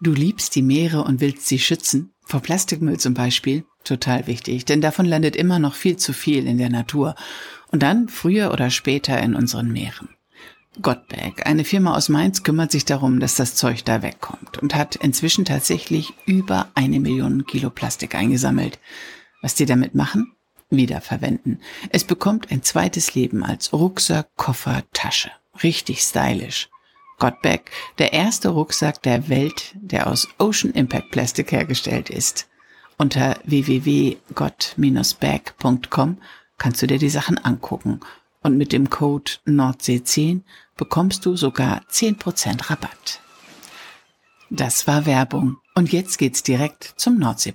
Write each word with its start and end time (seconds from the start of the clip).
Du 0.00 0.12
liebst 0.12 0.54
die 0.54 0.62
Meere 0.62 1.04
und 1.04 1.20
willst 1.20 1.46
sie 1.46 1.58
schützen. 1.58 2.12
Vor 2.24 2.40
Plastikmüll 2.40 2.98
zum 2.98 3.12
Beispiel. 3.12 3.64
Total 3.84 4.26
wichtig, 4.26 4.64
denn 4.64 4.80
davon 4.80 5.04
landet 5.04 5.36
immer 5.36 5.58
noch 5.58 5.74
viel 5.74 5.96
zu 5.96 6.12
viel 6.12 6.46
in 6.46 6.58
der 6.58 6.70
Natur. 6.70 7.14
Und 7.70 7.82
dann 7.82 8.08
früher 8.08 8.52
oder 8.52 8.70
später 8.70 9.20
in 9.20 9.34
unseren 9.34 9.70
Meeren. 9.72 10.08
Gottberg, 10.80 11.46
eine 11.46 11.64
Firma 11.64 11.96
aus 11.96 12.08
Mainz, 12.08 12.42
kümmert 12.42 12.70
sich 12.70 12.84
darum, 12.84 13.20
dass 13.20 13.34
das 13.34 13.56
Zeug 13.56 13.84
da 13.84 14.02
wegkommt 14.02 14.58
und 14.58 14.74
hat 14.74 14.96
inzwischen 14.96 15.44
tatsächlich 15.44 16.14
über 16.24 16.70
eine 16.74 17.00
Million 17.00 17.44
Kilo 17.44 17.70
Plastik 17.70 18.14
eingesammelt. 18.14 18.78
Was 19.42 19.54
die 19.54 19.66
damit 19.66 19.94
machen? 19.94 20.32
Wiederverwenden. 20.70 21.60
Es 21.90 22.04
bekommt 22.04 22.50
ein 22.50 22.62
zweites 22.62 23.14
Leben 23.14 23.42
als 23.44 23.72
Rucksack, 23.72 24.28
Koffer, 24.36 24.84
Tasche. 24.92 25.30
Richtig 25.62 26.00
stylisch. 26.00 26.70
Godbag, 27.20 27.60
der 27.98 28.12
erste 28.12 28.48
Rucksack 28.48 29.00
der 29.02 29.28
Welt, 29.28 29.76
der 29.76 30.08
aus 30.08 30.26
Ocean 30.38 30.72
Impact 30.72 31.12
Plastik 31.12 31.52
hergestellt 31.52 32.10
ist. 32.10 32.48
Unter 32.98 33.38
www.god-bag.com 33.44 36.18
kannst 36.58 36.82
du 36.82 36.88
dir 36.88 36.98
die 36.98 37.08
Sachen 37.08 37.38
angucken 37.38 38.00
und 38.42 38.58
mit 38.58 38.72
dem 38.72 38.90
Code 38.90 39.30
Nordsee10 39.46 40.40
bekommst 40.76 41.24
du 41.24 41.36
sogar 41.36 41.82
10% 41.90 42.68
Rabatt. 42.70 43.20
Das 44.50 44.88
war 44.88 45.06
Werbung 45.06 45.56
und 45.74 45.90
jetzt 45.92 46.18
geht's 46.18 46.42
direkt 46.42 46.94
zum 46.96 47.18
Nordsee 47.18 47.54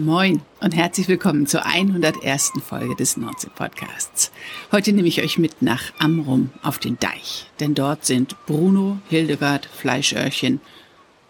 Moin 0.00 0.40
und 0.60 0.74
herzlich 0.74 1.08
willkommen 1.08 1.46
zur 1.46 1.66
101. 1.66 2.52
Folge 2.66 2.96
des 2.96 3.18
Nordsee-Podcasts. 3.18 4.32
Heute 4.72 4.94
nehme 4.94 5.08
ich 5.08 5.20
euch 5.20 5.36
mit 5.36 5.60
nach 5.60 5.92
Amrum 5.98 6.48
auf 6.62 6.78
den 6.78 6.98
Deich, 6.98 7.50
denn 7.60 7.74
dort 7.74 8.06
sind 8.06 8.34
Bruno, 8.46 8.96
Hildegard, 9.10 9.66
Fleischöhrchen 9.66 10.62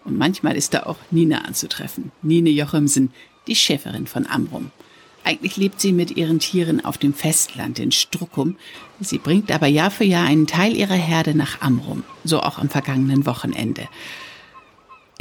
und 0.05 0.17
manchmal 0.17 0.55
ist 0.57 0.73
da 0.73 0.85
auch 0.85 0.98
Nina 1.11 1.39
anzutreffen. 1.39 2.13
Nine 2.23 2.51
Jochimsen, 2.51 3.11
die 3.48 3.57
Schäferin 3.57 4.07
von 4.07 4.29
Amrum. 4.29 4.71
Eigentlich 5.25 5.57
lebt 5.57 5.81
sie 5.81 5.91
mit 5.91 6.17
ihren 6.17 6.39
Tieren 6.39 6.85
auf 6.85 6.97
dem 6.97 7.13
Festland 7.13 7.81
in 7.81 7.91
Struckum. 7.91 8.55
Sie 9.01 9.19
bringt 9.19 9.51
aber 9.51 9.67
Jahr 9.67 9.91
für 9.91 10.05
Jahr 10.05 10.29
einen 10.29 10.47
Teil 10.47 10.77
ihrer 10.77 10.95
Herde 10.95 11.35
nach 11.35 11.61
Amrum, 11.61 12.05
so 12.23 12.39
auch 12.41 12.59
am 12.59 12.69
vergangenen 12.69 13.27
Wochenende. 13.27 13.89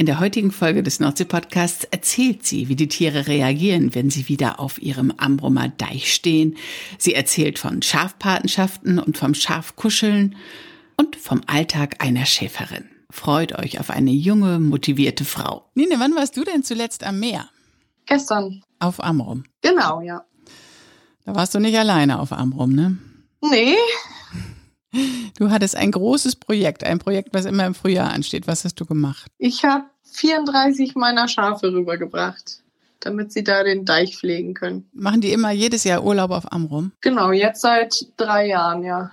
In 0.00 0.06
der 0.06 0.18
heutigen 0.18 0.50
Folge 0.50 0.82
des 0.82 0.98
Nordsee-Podcasts 0.98 1.84
erzählt 1.84 2.46
sie, 2.46 2.70
wie 2.70 2.74
die 2.74 2.88
Tiere 2.88 3.26
reagieren, 3.26 3.94
wenn 3.94 4.08
sie 4.08 4.30
wieder 4.30 4.58
auf 4.58 4.80
ihrem 4.80 5.12
Amrumer 5.18 5.68
Deich 5.68 6.14
stehen. 6.14 6.56
Sie 6.96 7.12
erzählt 7.12 7.58
von 7.58 7.82
Schafpatenschaften 7.82 8.98
und 8.98 9.18
vom 9.18 9.34
Schafkuscheln 9.34 10.36
und 10.96 11.16
vom 11.16 11.42
Alltag 11.46 12.02
einer 12.02 12.24
Schäferin. 12.24 12.88
Freut 13.10 13.58
euch 13.58 13.78
auf 13.78 13.90
eine 13.90 14.10
junge, 14.10 14.58
motivierte 14.58 15.26
Frau. 15.26 15.70
Nine, 15.74 15.96
wann 15.98 16.14
warst 16.14 16.34
du 16.34 16.44
denn 16.44 16.62
zuletzt 16.62 17.04
am 17.04 17.20
Meer? 17.20 17.50
Gestern. 18.06 18.62
Auf 18.78 19.04
Amrum. 19.04 19.44
Genau, 19.60 20.00
ja. 20.00 20.24
Da 21.26 21.34
warst 21.34 21.54
du 21.54 21.58
nicht 21.58 21.78
alleine 21.78 22.20
auf 22.20 22.32
Amrum, 22.32 22.72
ne? 22.72 22.96
Nee. 23.42 23.76
Du 25.38 25.50
hattest 25.50 25.76
ein 25.76 25.92
großes 25.92 26.36
Projekt, 26.36 26.84
ein 26.84 26.98
Projekt, 26.98 27.32
was 27.32 27.44
immer 27.44 27.66
im 27.66 27.74
Frühjahr 27.74 28.10
ansteht. 28.10 28.46
Was 28.46 28.64
hast 28.64 28.80
du 28.80 28.86
gemacht? 28.86 29.30
Ich 29.38 29.64
habe 29.64 29.84
34 30.12 30.94
meiner 30.94 31.28
Schafe 31.28 31.72
rübergebracht, 31.72 32.62
damit 33.00 33.32
sie 33.32 33.44
da 33.44 33.64
den 33.64 33.84
Deich 33.84 34.16
pflegen 34.16 34.54
können. 34.54 34.88
Machen 34.92 35.20
die 35.20 35.32
immer 35.32 35.50
jedes 35.50 35.84
Jahr 35.84 36.04
Urlaub 36.04 36.30
auf 36.30 36.52
Amrum? 36.52 36.92
Genau, 37.00 37.32
jetzt 37.32 37.62
seit 37.62 38.06
drei 38.16 38.46
Jahren, 38.46 38.82
ja. 38.82 39.10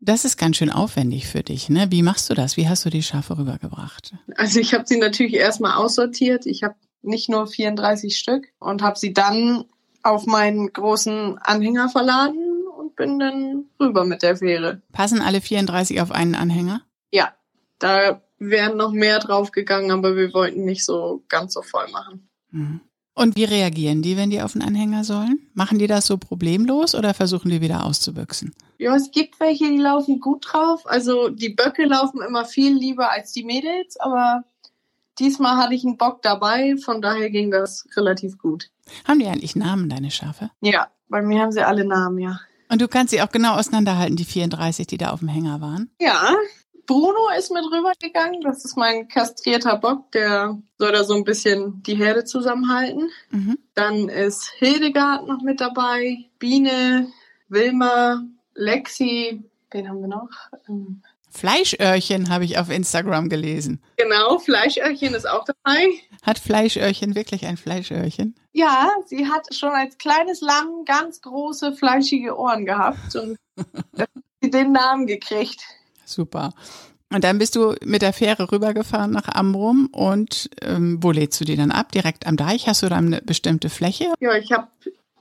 Das 0.00 0.24
ist 0.24 0.36
ganz 0.36 0.56
schön 0.56 0.70
aufwendig 0.70 1.28
für 1.28 1.44
dich, 1.44 1.68
ne? 1.68 1.86
Wie 1.90 2.02
machst 2.02 2.28
du 2.28 2.34
das? 2.34 2.56
Wie 2.56 2.68
hast 2.68 2.84
du 2.84 2.90
die 2.90 3.04
Schafe 3.04 3.38
rübergebracht? 3.38 4.12
Also 4.34 4.58
ich 4.58 4.74
habe 4.74 4.84
sie 4.84 4.98
natürlich 4.98 5.34
erstmal 5.34 5.74
aussortiert. 5.74 6.44
Ich 6.46 6.64
habe 6.64 6.74
nicht 7.02 7.28
nur 7.28 7.46
34 7.46 8.16
Stück 8.16 8.48
und 8.58 8.82
habe 8.82 8.98
sie 8.98 9.12
dann 9.12 9.64
auf 10.02 10.26
meinen 10.26 10.72
großen 10.72 11.38
Anhänger 11.38 11.88
verladen 11.88 12.66
und 12.76 12.96
bin 12.96 13.20
dann 13.20 13.66
rüber 13.78 14.04
mit 14.04 14.22
der 14.22 14.36
Fähre. 14.36 14.82
Passen 14.92 15.20
alle 15.20 15.40
34 15.40 16.00
auf 16.00 16.10
einen 16.10 16.34
Anhänger? 16.34 16.82
Ja, 17.12 17.32
da 17.78 18.20
wären 18.50 18.76
noch 18.76 18.92
mehr 18.92 19.18
draufgegangen, 19.18 19.90
aber 19.90 20.16
wir 20.16 20.32
wollten 20.34 20.64
nicht 20.64 20.84
so 20.84 21.24
ganz 21.28 21.54
so 21.54 21.62
voll 21.62 21.90
machen. 21.90 22.28
Mhm. 22.50 22.80
Und 23.14 23.36
wie 23.36 23.44
reagieren 23.44 24.00
die, 24.00 24.16
wenn 24.16 24.30
die 24.30 24.40
auf 24.40 24.52
den 24.52 24.62
Anhänger 24.62 25.04
sollen? 25.04 25.50
Machen 25.52 25.78
die 25.78 25.86
das 25.86 26.06
so 26.06 26.16
problemlos 26.16 26.94
oder 26.94 27.12
versuchen 27.12 27.50
die 27.50 27.60
wieder 27.60 27.84
auszubüchsen? 27.84 28.54
Ja, 28.78 28.96
es 28.96 29.10
gibt 29.10 29.38
welche, 29.38 29.68
die 29.68 29.76
laufen 29.76 30.18
gut 30.18 30.46
drauf. 30.48 30.82
Also 30.86 31.28
die 31.28 31.50
Böcke 31.50 31.84
laufen 31.84 32.22
immer 32.26 32.46
viel 32.46 32.74
lieber 32.74 33.10
als 33.10 33.32
die 33.32 33.44
Mädels, 33.44 33.98
aber 34.00 34.44
diesmal 35.18 35.56
hatte 35.56 35.74
ich 35.74 35.84
einen 35.84 35.98
Bock 35.98 36.22
dabei, 36.22 36.76
von 36.82 37.02
daher 37.02 37.28
ging 37.30 37.50
das 37.50 37.86
relativ 37.96 38.38
gut. 38.38 38.70
Haben 39.06 39.20
die 39.20 39.26
eigentlich 39.26 39.56
Namen, 39.56 39.90
deine 39.90 40.10
Schafe? 40.10 40.50
Ja, 40.60 40.88
bei 41.08 41.20
mir 41.20 41.42
haben 41.42 41.52
sie 41.52 41.66
alle 41.66 41.84
Namen, 41.84 42.18
ja. 42.18 42.40
Und 42.70 42.80
du 42.80 42.88
kannst 42.88 43.10
sie 43.10 43.20
auch 43.20 43.30
genau 43.30 43.56
auseinanderhalten, 43.56 44.16
die 44.16 44.24
34, 44.24 44.86
die 44.86 44.96
da 44.96 45.10
auf 45.10 45.18
dem 45.18 45.28
Hänger 45.28 45.60
waren? 45.60 45.90
Ja, 46.00 46.34
Bruno 46.86 47.28
ist 47.38 47.52
mit 47.52 47.64
rübergegangen. 47.64 48.40
Das 48.42 48.64
ist 48.64 48.76
mein 48.76 49.08
kastrierter 49.08 49.76
Bock, 49.76 50.10
der 50.12 50.58
soll 50.78 50.92
da 50.92 51.04
so 51.04 51.14
ein 51.14 51.24
bisschen 51.24 51.82
die 51.82 51.94
Herde 51.94 52.24
zusammenhalten. 52.24 53.10
Mhm. 53.30 53.58
Dann 53.74 54.08
ist 54.08 54.50
Hildegard 54.58 55.26
noch 55.26 55.42
mit 55.42 55.60
dabei, 55.60 56.24
Biene, 56.38 57.12
Wilma, 57.48 58.22
Lexi, 58.54 59.42
wen 59.70 59.88
haben 59.88 60.00
wir 60.00 60.08
noch? 60.08 60.28
Ähm, 60.68 61.02
Fleischöhrchen 61.30 62.28
habe 62.28 62.44
ich 62.44 62.58
auf 62.58 62.70
Instagram 62.70 63.28
gelesen. 63.30 63.82
Genau, 63.96 64.38
Fleischöhrchen 64.38 65.14
ist 65.14 65.28
auch 65.28 65.44
dabei. 65.44 65.88
Hat 66.22 66.38
Fleischöhrchen 66.38 67.14
wirklich 67.14 67.46
ein 67.46 67.56
Fleischöhrchen? 67.56 68.34
Ja, 68.52 68.90
sie 69.06 69.26
hat 69.26 69.54
schon 69.54 69.70
als 69.70 69.96
kleines 69.96 70.42
Lamm 70.42 70.84
ganz 70.84 71.22
große, 71.22 71.74
fleischige 71.74 72.36
Ohren 72.38 72.66
gehabt 72.66 73.16
und 73.16 73.38
den 74.42 74.72
Namen 74.72 75.06
gekriegt. 75.06 75.62
Super. 76.12 76.52
Und 77.12 77.24
dann 77.24 77.38
bist 77.38 77.56
du 77.56 77.74
mit 77.84 78.00
der 78.00 78.12
Fähre 78.12 78.50
rübergefahren 78.50 79.10
nach 79.10 79.28
Amrum 79.28 79.88
und 79.92 80.48
ähm, 80.62 80.98
wo 81.02 81.10
lädst 81.10 81.40
du 81.40 81.44
die 81.44 81.56
dann 81.56 81.70
ab? 81.70 81.92
Direkt 81.92 82.26
am 82.26 82.36
Deich? 82.36 82.68
Hast 82.68 82.82
du 82.82 82.88
da 82.88 82.96
eine 82.96 83.20
bestimmte 83.20 83.68
Fläche? 83.68 84.14
Ja, 84.20 84.34
ich 84.36 84.50
habe 84.52 84.68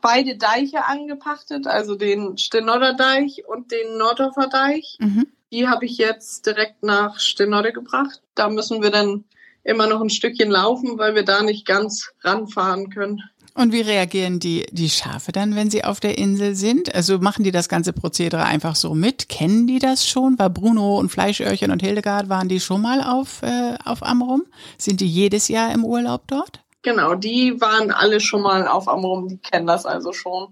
beide 0.02 0.38
Deiche 0.38 0.86
angepachtet, 0.86 1.68
also 1.68 1.96
den 1.96 2.38
Stenodder 2.38 2.94
Deich 2.94 3.44
und 3.46 3.72
den 3.72 3.98
Nordorfer 3.98 4.48
Deich. 4.48 4.98
Mhm. 5.00 5.28
Die 5.52 5.68
habe 5.68 5.86
ich 5.86 5.98
jetzt 5.98 6.46
direkt 6.46 6.82
nach 6.82 7.20
Stenodde 7.20 7.74
gebracht. 7.74 8.22
Da 8.36 8.50
müssen 8.50 8.82
wir 8.82 8.90
dann 8.90 9.26
immer 9.64 9.88
noch 9.88 10.02
ein 10.02 10.10
Stückchen 10.10 10.50
laufen, 10.50 10.98
weil 10.98 11.14
wir 11.14 11.24
da 11.24 11.44
nicht 11.44 11.66
ganz 11.66 12.12
ranfahren 12.22 12.90
können. 12.90 13.22
Und 13.54 13.74
wie 13.74 13.82
reagieren 13.82 14.40
die, 14.40 14.66
die 14.72 14.90
Schafe 14.90 15.34
dann, 15.34 15.56
wenn 15.56 15.70
sie 15.70 15.84
auf 15.84 16.00
der 16.00 16.18
Insel 16.18 16.56
sind? 16.56 16.96
Also 16.96 17.20
machen 17.20 17.44
die 17.44 17.52
das 17.52 17.68
ganze 17.68 17.92
Prozedere 17.92 18.46
einfach 18.46 18.76
so 18.76 18.94
mit? 18.94 19.28
Kennen 19.28 19.68
die 19.68 19.80
das 19.80 20.08
schon? 20.08 20.40
War 20.40 20.50
Bruno 20.50 20.98
und 20.98 21.10
Fleischöhrchen 21.10 21.70
und 21.70 21.82
Hildegard, 21.82 22.30
waren 22.30 22.48
die 22.48 22.62
schon 22.62 22.82
mal 22.82 23.04
auf, 23.04 23.42
äh, 23.44 23.76
auf 23.84 24.04
Amrum? 24.04 24.44
Sind 24.78 25.02
die 25.02 25.08
jedes 25.08 25.50
Jahr 25.50 25.74
im 25.74 25.84
Urlaub 25.84 26.24
dort? 26.28 26.62
Genau, 26.82 27.14
die 27.14 27.60
waren 27.60 27.92
alle 27.92 28.22
schon 28.22 28.42
mal 28.42 28.68
auf 28.68 28.88
Amrum, 28.88 29.28
die 29.28 29.38
kennen 29.38 29.68
das 29.68 29.86
also 29.86 30.14
schon. 30.14 30.48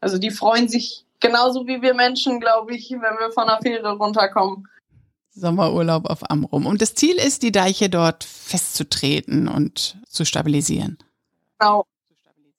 Also 0.00 0.18
die 0.18 0.30
freuen 0.30 0.68
sich 0.68 1.04
genauso 1.20 1.66
wie 1.66 1.80
wir 1.80 1.94
Menschen, 1.94 2.40
glaube 2.40 2.74
ich, 2.74 2.90
wenn 2.90 3.00
wir 3.00 3.30
von 3.32 3.46
der 3.46 3.60
Fähre 3.62 3.96
runterkommen. 3.96 4.68
Sommerurlaub 5.34 6.10
auf 6.10 6.30
Amrum. 6.30 6.66
Und 6.66 6.82
das 6.82 6.94
Ziel 6.94 7.16
ist, 7.16 7.42
die 7.42 7.52
Deiche 7.52 7.88
dort 7.88 8.24
festzutreten 8.24 9.48
und 9.48 9.96
zu 10.08 10.24
stabilisieren. 10.24 10.98
Genau. 11.58 11.86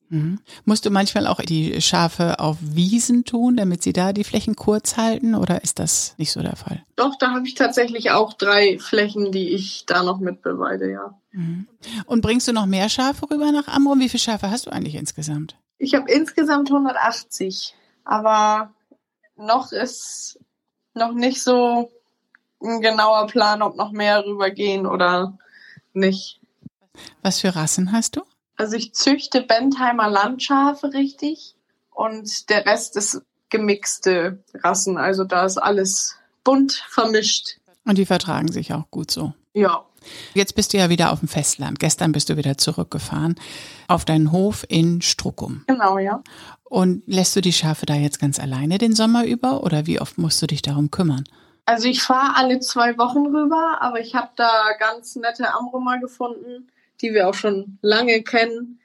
Mhm. 0.10 0.40
Musst 0.66 0.86
du 0.86 0.92
manchmal 0.92 1.28
auch 1.28 1.42
die 1.42 1.82
Schafe 1.82 2.40
auf 2.40 2.58
Wiesen 2.62 3.26
tun, 3.26 3.58
damit 3.58 3.84
sie 3.84 3.94
da 3.94 4.14
die 4.14 4.24
Flächen 4.24 4.56
kurz 4.56 4.98
halten 4.98 5.36
oder 5.36 5.64
ist 5.64 5.80
das 5.80 6.16
nicht 6.18 6.32
so 6.32 6.42
der 6.42 6.56
Fall? 6.56 6.84
Doch, 6.96 7.16
da 7.18 7.32
habe 7.32 7.48
ich 7.48 7.56
tatsächlich 7.56 8.12
auch 8.12 8.34
drei 8.34 8.78
Flächen, 8.80 9.32
die 9.32 9.50
ich 9.50 9.86
da 9.86 10.04
noch 10.04 10.20
mit 10.20 10.42
beweide, 10.42 10.92
ja. 10.92 11.20
Mhm. 11.32 11.68
Und 12.06 12.22
bringst 12.22 12.48
du 12.48 12.54
noch 12.54 12.66
mehr 12.66 12.90
Schafe 12.90 13.30
rüber 13.30 13.52
nach 13.52 13.68
Amrum? 13.68 14.00
Wie 14.00 14.10
viele 14.10 14.22
Schafe 14.22 14.50
hast 14.50 14.68
du 14.68 14.72
eigentlich 14.72 14.96
insgesamt? 14.96 15.56
Ich 15.78 15.94
habe 15.96 16.12
insgesamt 16.12 16.70
180, 16.70 17.76
aber 18.04 18.74
noch 19.36 19.72
ist 19.72 20.40
noch 20.94 21.14
nicht 21.14 21.44
so 21.44 21.92
ein 22.62 22.82
genauer 22.82 23.28
Plan, 23.28 23.62
ob 23.62 23.76
noch 23.76 23.92
mehr 23.92 24.26
rübergehen 24.26 24.86
oder 24.86 25.38
nicht. 25.94 26.40
Was 27.22 27.42
für 27.42 27.56
Rassen 27.56 27.92
hast 27.92 28.16
du? 28.16 28.22
Also 28.58 28.76
ich 28.76 28.94
züchte 28.94 29.42
Bentheimer 29.42 30.10
Landschafe 30.10 30.94
richtig 30.94 31.56
und 31.92 32.50
der 32.50 32.66
Rest 32.66 32.96
ist 32.96 33.22
gemixte 33.50 34.44
Rassen. 34.54 34.98
Also 34.98 35.24
da 35.24 35.46
ist 35.46 35.58
alles 35.58 36.18
bunt 36.44 36.84
vermischt. 36.90 37.58
Und 37.86 37.98
die 37.98 38.06
vertragen 38.06 38.52
sich 38.52 38.74
auch 38.74 38.90
gut 38.92 39.12
so. 39.12 39.34
Ja. 39.54 39.86
Jetzt 40.34 40.56
bist 40.56 40.74
du 40.74 40.78
ja 40.78 40.90
wieder 40.90 41.12
auf 41.12 41.20
dem 41.20 41.28
Festland. 41.28 41.80
Gestern 41.80 42.12
bist 42.12 42.30
du 42.30 42.38
wieder 42.38 42.58
zurückgefahren 42.58 43.36
auf 43.88 44.06
deinen 44.06 44.32
Hof 44.32 44.66
in 44.68 45.02
Struckum. 45.02 45.64
Genau, 45.68 45.98
ja. 45.98 46.22
Und 46.64 47.04
lässt 47.08 47.36
du 47.36 47.42
die 47.42 47.54
Schafe 47.54 47.86
da 47.86 47.96
jetzt 47.96 48.20
ganz 48.20 48.40
alleine 48.40 48.78
den 48.78 48.96
Sommer 48.96 49.26
über 49.26 49.64
oder 49.64 49.88
wie 49.88 50.00
oft 50.00 50.18
musst 50.18 50.42
du 50.42 50.48
dich 50.48 50.62
darum 50.62 50.92
kümmern? 50.92 51.24
Also 51.66 51.88
ich 51.88 52.04
fahre 52.04 52.36
alle 52.36 52.60
zwei 52.60 52.98
Wochen 52.98 53.26
rüber, 53.26 53.78
aber 53.80 54.00
ich 54.00 54.14
habe 54.14 54.30
da 54.36 54.52
ganz 54.78 55.16
nette 55.16 55.52
Amrumer 55.54 56.00
gefunden, 56.00 56.68
die 57.02 57.14
wir 57.14 57.28
auch 57.28 57.34
schon 57.34 57.78
lange 57.82 58.24
kennen, 58.24 58.80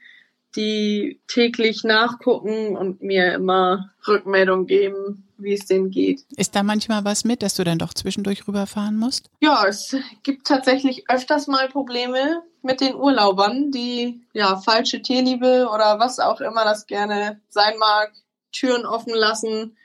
die 0.56 1.20
täglich 1.28 1.84
nachgucken 1.84 2.76
und 2.76 3.02
mir 3.02 3.34
immer 3.34 3.90
Rückmeldung 4.06 4.66
geben, 4.66 5.28
wie 5.38 5.54
es 5.54 5.66
denen 5.66 5.90
geht. 5.90 6.24
Ist 6.36 6.54
da 6.54 6.62
manchmal 6.62 7.04
was 7.04 7.24
mit, 7.24 7.42
dass 7.42 7.54
du 7.54 7.64
dann 7.64 7.78
doch 7.78 7.94
zwischendurch 7.94 8.46
rüberfahren 8.48 8.96
musst? 8.96 9.30
Ja, 9.40 9.64
es 9.66 9.96
gibt 10.22 10.46
tatsächlich 10.46 11.04
öfters 11.08 11.46
mal 11.46 11.68
Probleme 11.68 12.42
mit 12.62 12.80
den 12.80 12.94
Urlaubern, 12.94 13.70
die 13.70 14.22
ja 14.32 14.56
falsche 14.58 15.02
Tierliebe 15.02 15.68
oder 15.72 15.98
was 15.98 16.18
auch 16.18 16.40
immer 16.40 16.64
das 16.64 16.86
gerne 16.86 17.40
sein 17.48 17.78
mag, 17.78 18.12
Türen 18.52 18.84
offen 18.84 19.14
lassen 19.14 19.76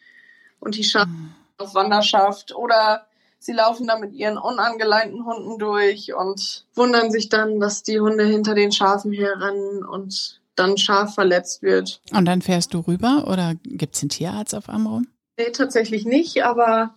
und 0.60 0.76
die 0.76 0.84
Schafe 0.84 1.10
hm. 1.10 1.34
auf 1.58 1.76
Wanderschaft 1.76 2.56
oder 2.56 3.06
Sie 3.46 3.54
laufen 3.54 3.86
da 3.86 4.00
mit 4.00 4.12
ihren 4.14 4.40
unangeleinten 4.40 5.24
Hunden 5.24 5.60
durch 5.60 6.16
und 6.16 6.66
wundern 6.74 7.12
sich 7.12 7.30
dann, 7.30 7.60
dass 7.60 7.84
die 7.84 8.00
Hunde 8.00 8.26
hinter 8.26 8.56
den 8.56 8.72
Schafen 8.72 9.14
herrennen 9.14 9.86
und 9.86 10.42
dann 10.56 10.80
Schaf 10.80 11.14
verletzt 11.14 11.62
wird. 11.62 12.02
Und 12.12 12.26
dann 12.26 12.42
fährst 12.42 12.74
du 12.74 12.80
rüber 12.80 13.26
oder 13.28 13.54
gibt 13.64 13.96
es 13.96 14.02
einen 14.02 14.10
Tierarzt 14.10 14.56
auf 14.56 14.68
Amrum? 14.68 15.06
Nee, 15.38 15.52
tatsächlich 15.52 16.06
nicht, 16.06 16.44
aber 16.44 16.96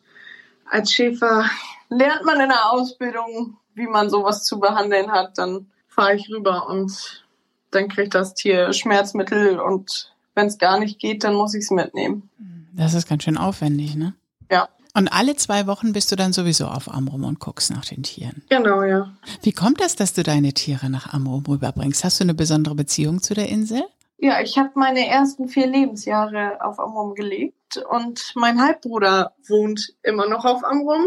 als 0.65 0.91
Schäfer 0.91 1.45
lernt 1.91 2.25
man 2.25 2.41
in 2.41 2.49
der 2.49 2.73
Ausbildung, 2.73 3.59
wie 3.75 3.87
man 3.87 4.09
sowas 4.09 4.45
zu 4.45 4.59
behandeln 4.59 5.13
hat. 5.13 5.37
Dann 5.37 5.67
fahre 5.87 6.15
ich 6.15 6.31
rüber 6.31 6.67
und 6.67 7.27
dann 7.73 7.91
kriegt 7.91 8.15
das 8.15 8.33
Tier 8.33 8.73
Schmerzmittel 8.73 9.61
und 9.61 10.15
wenn 10.35 10.47
es 10.47 10.57
gar 10.57 10.81
nicht 10.81 10.99
geht, 10.99 11.25
dann 11.25 11.35
muss 11.35 11.53
ich 11.53 11.65
es 11.65 11.71
mitnehmen. 11.71 12.31
Das 12.73 12.95
ist 12.95 13.07
ganz 13.07 13.25
schön 13.25 13.37
aufwendig, 13.37 13.97
ne? 13.97 14.15
Ja. 14.51 14.71
Und 14.95 15.09
alle 15.09 15.37
zwei 15.37 15.67
Wochen 15.67 15.93
bist 15.93 16.11
du 16.11 16.17
dann 16.17 16.33
sowieso 16.33 16.67
auf 16.67 16.93
Amrum 16.93 17.25
und 17.25 17.39
guckst 17.39 17.71
nach 17.71 17.85
den 17.85 18.03
Tieren. 18.03 18.43
Genau, 18.49 18.83
ja. 18.83 19.13
Wie 19.43 19.53
kommt 19.53 19.81
das, 19.81 19.97
dass 19.97 20.13
du 20.13 20.23
deine 20.23 20.53
Tiere 20.53 20.91
nach 20.91 21.13
Amrum 21.13 21.45
rüberbringst? 21.47 22.05
Hast 22.05 22.21
du 22.21 22.25
eine 22.25 22.35
besondere 22.35 22.75
Beziehung 22.75 23.23
zu 23.23 23.35
der 23.35 23.49
Insel? 23.49 23.85
Ja, 24.19 24.41
ich 24.41 24.59
habe 24.59 24.71
meine 24.75 25.07
ersten 25.07 25.49
vier 25.49 25.69
Lebensjahre 25.69 26.59
auf 26.61 26.81
Amrum 26.81 27.15
gelebt 27.15 27.77
und 27.89 28.33
mein 28.35 28.61
Halbbruder 28.61 29.35
wohnt 29.47 29.95
immer 30.03 30.29
noch 30.29 30.45
auf 30.45 30.65
Amrum. 30.65 31.07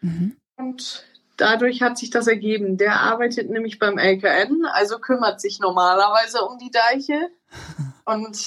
Mhm. 0.00 0.36
Und 0.56 1.04
dadurch 1.36 1.82
hat 1.82 1.98
sich 1.98 2.10
das 2.10 2.28
ergeben. 2.28 2.76
Der 2.76 3.00
arbeitet 3.00 3.50
nämlich 3.50 3.80
beim 3.80 3.98
LKN, 3.98 4.64
also 4.72 4.98
kümmert 4.98 5.40
sich 5.40 5.58
normalerweise 5.58 6.42
um 6.44 6.58
die 6.58 6.70
Deiche. 6.70 7.30
Und 8.04 8.38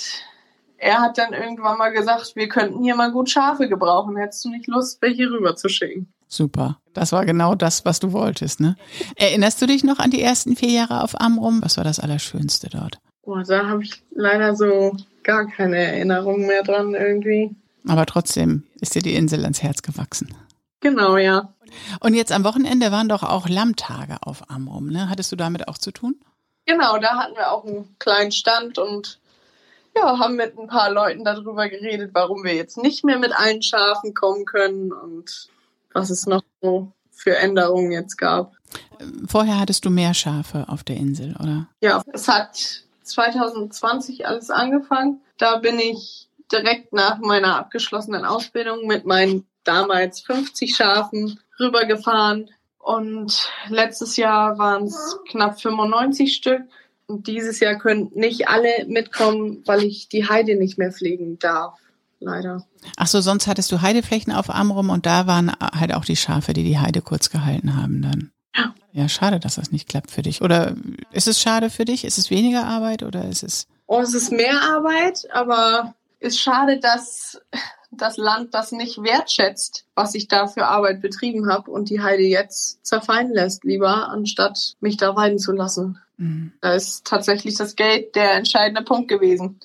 er 0.80 1.00
hat 1.00 1.18
dann 1.18 1.34
irgendwann 1.34 1.78
mal 1.78 1.92
gesagt, 1.92 2.36
wir 2.36 2.48
könnten 2.48 2.84
hier 2.84 2.96
mal 2.96 3.12
gut 3.12 3.30
Schafe 3.30 3.68
gebrauchen. 3.68 4.18
Hättest 4.18 4.46
du 4.46 4.50
nicht 4.50 4.68
Lust, 4.68 5.02
welche 5.02 5.30
rüber 5.30 5.56
zu 5.56 5.70
schicken? 5.70 6.12
Super. 6.28 6.80
Das 6.94 7.12
war 7.12 7.26
genau 7.26 7.56
das, 7.56 7.86
was 7.86 8.00
du 8.00 8.12
wolltest, 8.12 8.60
ne? 8.60 8.76
Erinnerst 9.16 9.62
du 9.62 9.66
dich 9.66 9.84
noch 9.84 10.00
an 10.00 10.12
die 10.12 10.22
ersten 10.22 10.56
vier 10.56 10.70
Jahre 10.70 11.04
auf 11.04 11.20
Amrum? 11.20 11.62
Was 11.64 11.78
war 11.78 11.84
das 11.84 12.00
Allerschönste 12.00 12.70
dort? 12.70 13.00
Boah, 13.24 13.44
da 13.44 13.68
habe 13.68 13.84
ich 13.84 14.04
leider 14.12 14.56
so 14.56 14.96
gar 15.24 15.48
keine 15.48 15.78
Erinnerung 15.78 16.46
mehr 16.46 16.64
dran 16.64 16.94
irgendwie. 16.94 17.56
Aber 17.88 18.06
trotzdem 18.06 18.64
ist 18.80 18.96
dir 18.96 19.02
die 19.02 19.16
Insel 19.16 19.44
ans 19.44 19.64
Herz 19.64 19.82
gewachsen. 19.82 20.34
Genau, 20.82 21.18
ja. 21.18 21.54
Und 22.00 22.14
jetzt 22.14 22.32
am 22.32 22.44
Wochenende 22.44 22.92
waren 22.92 23.10
doch 23.10 23.24
auch 23.24 23.50
Lammtage 23.50 24.18
auf 24.22 24.50
Amrum, 24.50 24.88
ne? 24.88 25.10
Hattest 25.10 25.32
du 25.32 25.36
damit 25.36 25.68
auch 25.68 25.78
zu 25.78 25.92
tun? 25.92 26.16
Genau, 26.66 27.00
da 27.00 27.18
hatten 27.18 27.36
wir 27.36 27.52
auch 27.52 27.66
einen 27.66 27.96
kleinen 27.98 28.32
Stand 28.32 28.78
und 28.78 29.20
ja, 29.96 30.20
haben 30.20 30.36
mit 30.36 30.58
ein 30.58 30.68
paar 30.68 30.92
Leuten 30.92 31.24
darüber 31.24 31.68
geredet, 31.70 32.12
warum 32.14 32.44
wir 32.44 32.56
jetzt 32.56 32.78
nicht 32.78 33.04
mehr 33.04 33.20
mit 33.20 33.34
allen 33.34 33.62
Schafen 33.62 34.14
kommen 34.14 34.46
können 34.46 34.92
und 34.92 35.50
was 35.94 36.10
es 36.10 36.26
noch 36.26 36.44
so 36.62 36.92
für 37.12 37.36
Änderungen 37.36 37.92
jetzt 37.92 38.18
gab. 38.18 38.54
Vorher 39.28 39.60
hattest 39.60 39.86
du 39.86 39.90
mehr 39.90 40.14
Schafe 40.14 40.66
auf 40.68 40.84
der 40.84 40.98
Insel, 40.98 41.36
oder? 41.40 41.68
Ja, 41.82 42.02
es 42.14 42.28
hat 42.28 42.84
2020 43.04 44.28
alles 44.28 44.50
angefangen. 44.50 45.22
Da 45.38 45.58
bin 45.58 45.80
ich 45.80 46.30
direkt 46.52 46.94
nach 46.94 47.20
meiner 47.20 47.58
abgeschlossenen 47.58 48.26
Ausbildung 48.26 48.88
mit 48.88 49.06
meinen 49.06 49.48
damals 49.64 50.22
50 50.22 50.76
Schafen 50.76 51.40
rübergefahren. 51.60 52.50
Und 52.78 53.52
letztes 53.68 54.16
Jahr 54.18 54.58
waren 54.58 54.86
es 54.86 55.18
knapp 55.30 55.60
95 55.60 56.34
Stück. 56.34 56.64
Und 57.10 57.26
dieses 57.26 57.60
Jahr 57.60 57.76
können 57.76 58.12
nicht 58.14 58.48
alle 58.48 58.86
mitkommen, 58.88 59.64
weil 59.66 59.84
ich 59.84 60.10
die 60.10 60.30
Heide 60.30 60.56
nicht 60.56 60.78
mehr 60.78 60.92
pflegen 60.92 61.40
darf. 61.40 61.74
Leider. 62.20 62.68
Ach 62.98 63.08
so, 63.08 63.20
sonst 63.20 63.48
hattest 63.48 63.72
du 63.72 63.82
Heideflächen 63.82 64.32
auf 64.32 64.54
Amrum 64.54 64.92
und 64.92 65.06
da 65.06 65.26
waren 65.26 65.52
halt 65.60 65.94
auch 65.94 66.06
die 66.06 66.18
Schafe, 66.18 66.54
die 66.54 66.64
die 66.64 66.78
Heide 66.78 67.02
kurz 67.02 67.32
gehalten 67.32 67.76
haben 67.76 68.04
dann. 68.04 68.32
Ja. 68.56 68.76
Ja, 68.92 69.10
schade, 69.10 69.40
dass 69.40 69.56
das 69.56 69.72
nicht 69.72 69.90
klappt 69.90 70.12
für 70.12 70.22
dich. 70.22 70.42
Oder 70.44 70.76
ist 71.12 71.28
es 71.28 71.42
schade 71.42 71.70
für 71.70 71.86
dich? 71.86 72.06
Ist 72.06 72.20
es 72.20 72.30
weniger 72.30 72.66
Arbeit 72.66 73.02
oder 73.02 73.28
ist 73.28 73.42
es? 73.42 73.68
Oh, 73.88 74.02
es 74.02 74.14
ist 74.14 74.32
mehr 74.32 74.62
Arbeit, 74.62 75.28
aber 75.32 75.96
ist 76.20 76.40
schade, 76.40 76.80
dass 76.80 77.42
das 77.92 78.18
Land 78.18 78.54
das 78.54 78.72
nicht 78.72 79.02
wertschätzt, 79.02 79.86
was 79.96 80.16
ich 80.16 80.28
da 80.28 80.48
für 80.48 80.68
Arbeit 80.68 81.02
betrieben 81.02 81.52
habe 81.52 81.72
und 81.72 81.90
die 81.90 82.02
Heide 82.02 82.24
jetzt 82.24 82.86
zerfallen 82.86 83.34
lässt, 83.34 83.64
lieber, 83.64 84.10
anstatt 84.10 84.76
mich 84.80 84.98
da 84.98 85.16
weiden 85.16 85.40
zu 85.40 85.52
lassen. 85.52 86.00
Mhm. 86.18 86.54
Da 86.62 86.74
ist 86.74 87.06
tatsächlich 87.06 87.56
das 87.56 87.76
Geld 87.76 88.16
der 88.16 88.36
entscheidende 88.36 88.84
Punkt 88.84 89.08
gewesen. 89.08 89.60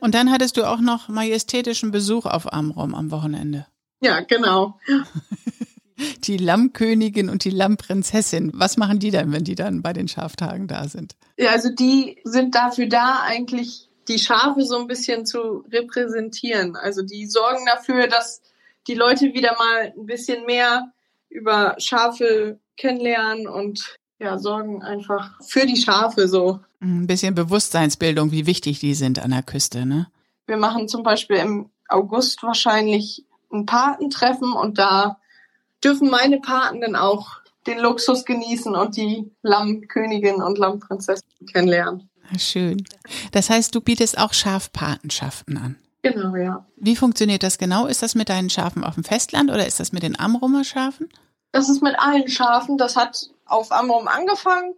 Und 0.00 0.14
dann 0.14 0.30
hattest 0.30 0.56
du 0.56 0.64
auch 0.64 0.80
noch 0.80 1.08
majestätischen 1.08 1.90
Besuch 1.90 2.26
auf 2.26 2.52
Amrum 2.52 2.94
am 2.94 3.10
Wochenende. 3.10 3.66
Ja, 4.00 4.20
genau. 4.20 4.78
die 6.24 6.36
Lammkönigin 6.36 7.30
und 7.30 7.44
die 7.44 7.50
Lammprinzessin. 7.50 8.50
Was 8.54 8.76
machen 8.76 8.98
die 8.98 9.10
dann, 9.10 9.32
wenn 9.32 9.44
die 9.44 9.54
dann 9.54 9.82
bei 9.82 9.92
den 9.92 10.08
Schaftagen 10.08 10.68
da 10.68 10.88
sind? 10.88 11.16
Ja, 11.38 11.50
also 11.50 11.70
die 11.70 12.18
sind 12.24 12.54
dafür 12.54 12.88
da, 12.88 13.20
eigentlich 13.24 13.85
die 14.08 14.18
Schafe 14.18 14.62
so 14.62 14.78
ein 14.78 14.86
bisschen 14.86 15.26
zu 15.26 15.64
repräsentieren. 15.70 16.76
Also 16.76 17.02
die 17.02 17.26
sorgen 17.26 17.66
dafür, 17.66 18.06
dass 18.06 18.40
die 18.86 18.94
Leute 18.94 19.34
wieder 19.34 19.56
mal 19.58 19.92
ein 19.96 20.06
bisschen 20.06 20.44
mehr 20.46 20.92
über 21.28 21.74
Schafe 21.78 22.58
kennenlernen 22.76 23.48
und 23.48 23.98
ja, 24.18 24.38
sorgen 24.38 24.82
einfach 24.82 25.38
für 25.42 25.66
die 25.66 25.76
Schafe 25.76 26.28
so. 26.28 26.60
Ein 26.80 27.06
bisschen 27.06 27.34
Bewusstseinsbildung, 27.34 28.30
wie 28.30 28.46
wichtig 28.46 28.78
die 28.80 28.94
sind 28.94 29.18
an 29.22 29.30
der 29.30 29.42
Küste, 29.42 29.84
ne? 29.84 30.08
Wir 30.46 30.56
machen 30.56 30.88
zum 30.88 31.02
Beispiel 31.02 31.36
im 31.36 31.70
August 31.88 32.42
wahrscheinlich 32.42 33.24
ein 33.52 33.66
Patentreffen 33.66 34.52
und 34.52 34.78
da 34.78 35.18
dürfen 35.82 36.08
meine 36.08 36.40
Paten 36.40 36.80
dann 36.80 36.96
auch 36.96 37.40
den 37.66 37.78
Luxus 37.78 38.24
genießen 38.24 38.74
und 38.74 38.96
die 38.96 39.30
Lammkönigin 39.42 40.36
und 40.36 40.58
Lammprinzessin 40.58 41.46
kennenlernen. 41.52 42.08
Schön. 42.38 42.84
Das 43.32 43.50
heißt, 43.50 43.74
du 43.74 43.80
bietest 43.80 44.18
auch 44.18 44.32
Schafpatenschaften 44.32 45.56
an. 45.56 45.76
Genau, 46.02 46.36
ja. 46.36 46.66
Wie 46.76 46.96
funktioniert 46.96 47.42
das 47.42 47.58
genau? 47.58 47.86
Ist 47.86 48.02
das 48.02 48.14
mit 48.14 48.28
deinen 48.28 48.50
Schafen 48.50 48.84
auf 48.84 48.94
dem 48.94 49.04
Festland 49.04 49.50
oder 49.50 49.66
ist 49.66 49.80
das 49.80 49.92
mit 49.92 50.02
den 50.02 50.18
Amrumer 50.18 50.64
Schafen? 50.64 51.08
Das 51.52 51.68
ist 51.68 51.82
mit 51.82 51.98
allen 51.98 52.28
Schafen. 52.28 52.78
Das 52.78 52.96
hat 52.96 53.30
auf 53.44 53.72
Amrum 53.72 54.06
angefangen, 54.06 54.74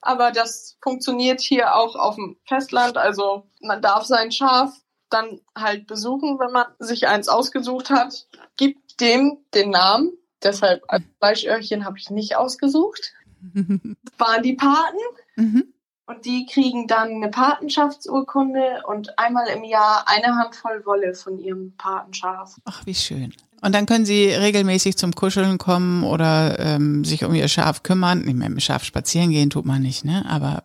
aber 0.00 0.30
das 0.30 0.76
funktioniert 0.82 1.40
hier 1.40 1.74
auch 1.74 1.96
auf 1.96 2.16
dem 2.16 2.36
Festland. 2.46 2.96
Also 2.96 3.46
man 3.60 3.82
darf 3.82 4.04
sein 4.04 4.30
Schaf 4.30 4.72
dann 5.08 5.40
halt 5.56 5.86
besuchen, 5.86 6.38
wenn 6.38 6.52
man 6.52 6.66
sich 6.78 7.08
eins 7.08 7.28
ausgesucht 7.28 7.90
hat, 7.90 8.28
gibt 8.56 9.00
dem 9.00 9.38
den 9.54 9.70
Namen 9.70 10.12
Deshalb 10.42 10.84
als 10.88 11.04
Fleischöhrchen 11.18 11.84
habe 11.84 11.98
ich 11.98 12.10
nicht 12.10 12.36
ausgesucht. 12.36 13.12
waren 14.18 14.42
die 14.42 14.54
Paten. 14.54 14.98
Mhm. 15.36 15.72
Und 16.10 16.24
die 16.24 16.44
kriegen 16.44 16.88
dann 16.88 17.08
eine 17.08 17.28
Patenschaftsurkunde 17.28 18.82
und 18.88 19.16
einmal 19.18 19.46
im 19.48 19.62
Jahr 19.62 20.04
eine 20.06 20.34
Handvoll 20.36 20.84
Wolle 20.84 21.14
von 21.14 21.38
ihrem 21.38 21.72
Patenschaf. 21.76 22.56
Ach, 22.64 22.84
wie 22.84 22.94
schön. 22.94 23.32
Und 23.62 23.74
dann 23.74 23.86
können 23.86 24.04
Sie 24.04 24.26
regelmäßig 24.26 24.96
zum 24.96 25.14
Kuscheln 25.14 25.58
kommen 25.58 26.02
oder 26.02 26.58
ähm, 26.58 27.04
sich 27.04 27.24
um 27.24 27.34
Ihr 27.34 27.46
Schaf 27.46 27.84
kümmern. 27.84 28.26
Ich 28.26 28.34
meine, 28.34 28.54
mit 28.54 28.62
Schaf 28.62 28.82
spazieren 28.82 29.30
gehen 29.30 29.50
tut 29.50 29.66
man 29.66 29.82
nicht, 29.82 30.04
ne? 30.04 30.24
Aber 30.28 30.64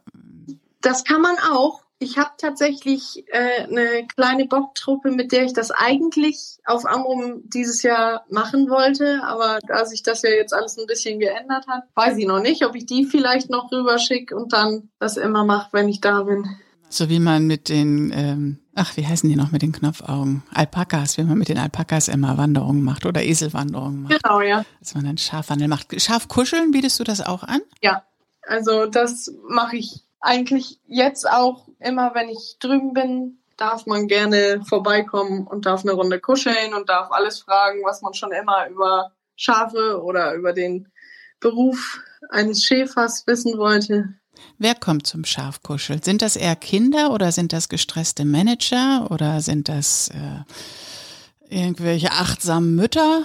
das 0.82 1.04
kann 1.04 1.22
man 1.22 1.36
auch. 1.52 1.85
Ich 2.06 2.20
habe 2.20 2.30
tatsächlich 2.38 3.26
äh, 3.30 3.64
eine 3.64 4.06
kleine 4.06 4.46
Bocktruppe, 4.46 5.10
mit 5.10 5.32
der 5.32 5.44
ich 5.44 5.54
das 5.54 5.72
eigentlich 5.72 6.60
auf 6.64 6.86
Amrum 6.86 7.42
dieses 7.46 7.82
Jahr 7.82 8.26
machen 8.30 8.70
wollte. 8.70 9.24
Aber 9.24 9.58
da 9.68 9.86
sich 9.86 10.04
das 10.04 10.22
ja 10.22 10.30
jetzt 10.30 10.54
alles 10.54 10.78
ein 10.78 10.86
bisschen 10.86 11.20
geändert 11.20 11.66
hat, 11.68 11.82
weiß 11.96 12.18
ich 12.18 12.28
noch 12.28 12.42
nicht, 12.42 12.64
ob 12.64 12.76
ich 12.76 12.86
die 12.86 13.06
vielleicht 13.06 13.50
noch 13.50 13.72
rüberschicke 13.72 14.36
und 14.36 14.54
dann 14.54 14.90
das 15.00 15.18
immer 15.18 15.46
mache, 15.46 15.70
wenn 15.72 15.90
ich 15.90 16.00
da 16.00 16.22
bin. 16.22 16.46
So 16.90 17.10
wie 17.10 17.20
man 17.20 17.48
mit 17.48 17.70
den, 17.70 18.14
ähm, 18.16 18.60
ach, 18.76 18.96
wie 18.98 19.08
heißen 19.08 19.28
die 19.28 19.36
noch 19.36 19.52
mit 19.52 19.64
den 19.64 19.72
Knopfaugen? 19.72 20.44
Alpakas, 20.54 21.18
wie 21.18 21.24
man 21.24 21.40
mit 21.40 21.50
den 21.50 21.58
Alpakas 21.58 22.08
immer 22.08 22.38
Wanderungen 22.38 22.84
macht 22.84 23.08
oder 23.08 23.24
Eselwanderungen 23.24 24.04
macht. 24.04 24.22
Genau, 24.22 24.42
ja. 24.42 24.64
Dass 24.80 24.94
man 24.94 25.06
dann 25.06 25.18
Schafwandel 25.18 25.70
macht. 25.70 26.00
Schafkuscheln, 26.00 26.70
bietest 26.70 27.00
du 27.00 27.04
das 27.04 27.26
auch 27.26 27.42
an? 27.42 27.62
Ja, 27.82 28.04
also 28.44 28.86
das 28.86 29.34
mache 29.50 29.78
ich 29.78 30.05
eigentlich 30.20 30.80
jetzt 30.88 31.30
auch 31.30 31.68
immer, 31.80 32.14
wenn 32.16 32.30
ich 32.30 32.58
drüben 32.60 32.94
bin, 32.94 33.40
darf 33.58 33.86
man 33.86 34.08
gerne 34.08 34.62
vorbeikommen 34.68 35.48
und 35.48 35.66
darf 35.66 35.84
eine 35.84 35.94
Runde 35.94 36.20
kuscheln 36.20 36.74
und 36.74 36.90
darf 36.90 37.12
alles 37.12 37.40
fragen, 37.40 37.82
was 37.84 38.02
man 38.02 38.14
schon 38.14 38.32
immer 38.32 38.68
über 38.70 39.12
Schafe 39.36 40.02
oder 40.02 40.34
über 40.34 40.54
den 40.54 40.92
Beruf 41.40 42.00
eines 42.30 42.64
Schäfers 42.64 43.26
wissen 43.28 43.58
wollte. 43.58 44.16
Wer 44.58 44.76
kommt 44.76 45.08
zum 45.08 45.26
Schafkuscheln? 45.26 46.02
Sind 46.02 46.22
das 46.22 46.36
eher 46.36 46.56
Kinder 46.56 47.12
oder 47.12 47.32
sind 47.32 47.54
das 47.54 47.70
gestresste 47.70 48.26
Manager 48.26 49.08
oder 49.10 49.42
sind 49.42 49.70
das 49.70 50.10
äh, 50.10 51.54
irgendwelche 51.54 52.12
achtsamen 52.12 52.76
Mütter? 52.76 53.24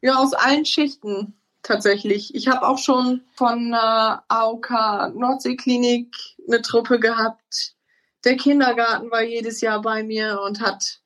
Ja, 0.00 0.16
aus 0.16 0.32
allen 0.32 0.64
Schichten 0.64 1.34
tatsächlich. 1.66 2.34
Ich 2.34 2.48
habe 2.48 2.66
auch 2.66 2.78
schon 2.78 3.22
von 3.34 3.72
äh, 3.72 4.16
AOK 4.28 4.70
Nordseeklinik 5.14 6.14
eine 6.46 6.62
Truppe 6.62 7.00
gehabt. 7.00 7.74
Der 8.24 8.36
Kindergarten 8.36 9.10
war 9.10 9.22
jedes 9.22 9.60
Jahr 9.60 9.82
bei 9.82 10.02
mir 10.02 10.40
und 10.44 10.60
hat 10.60 11.00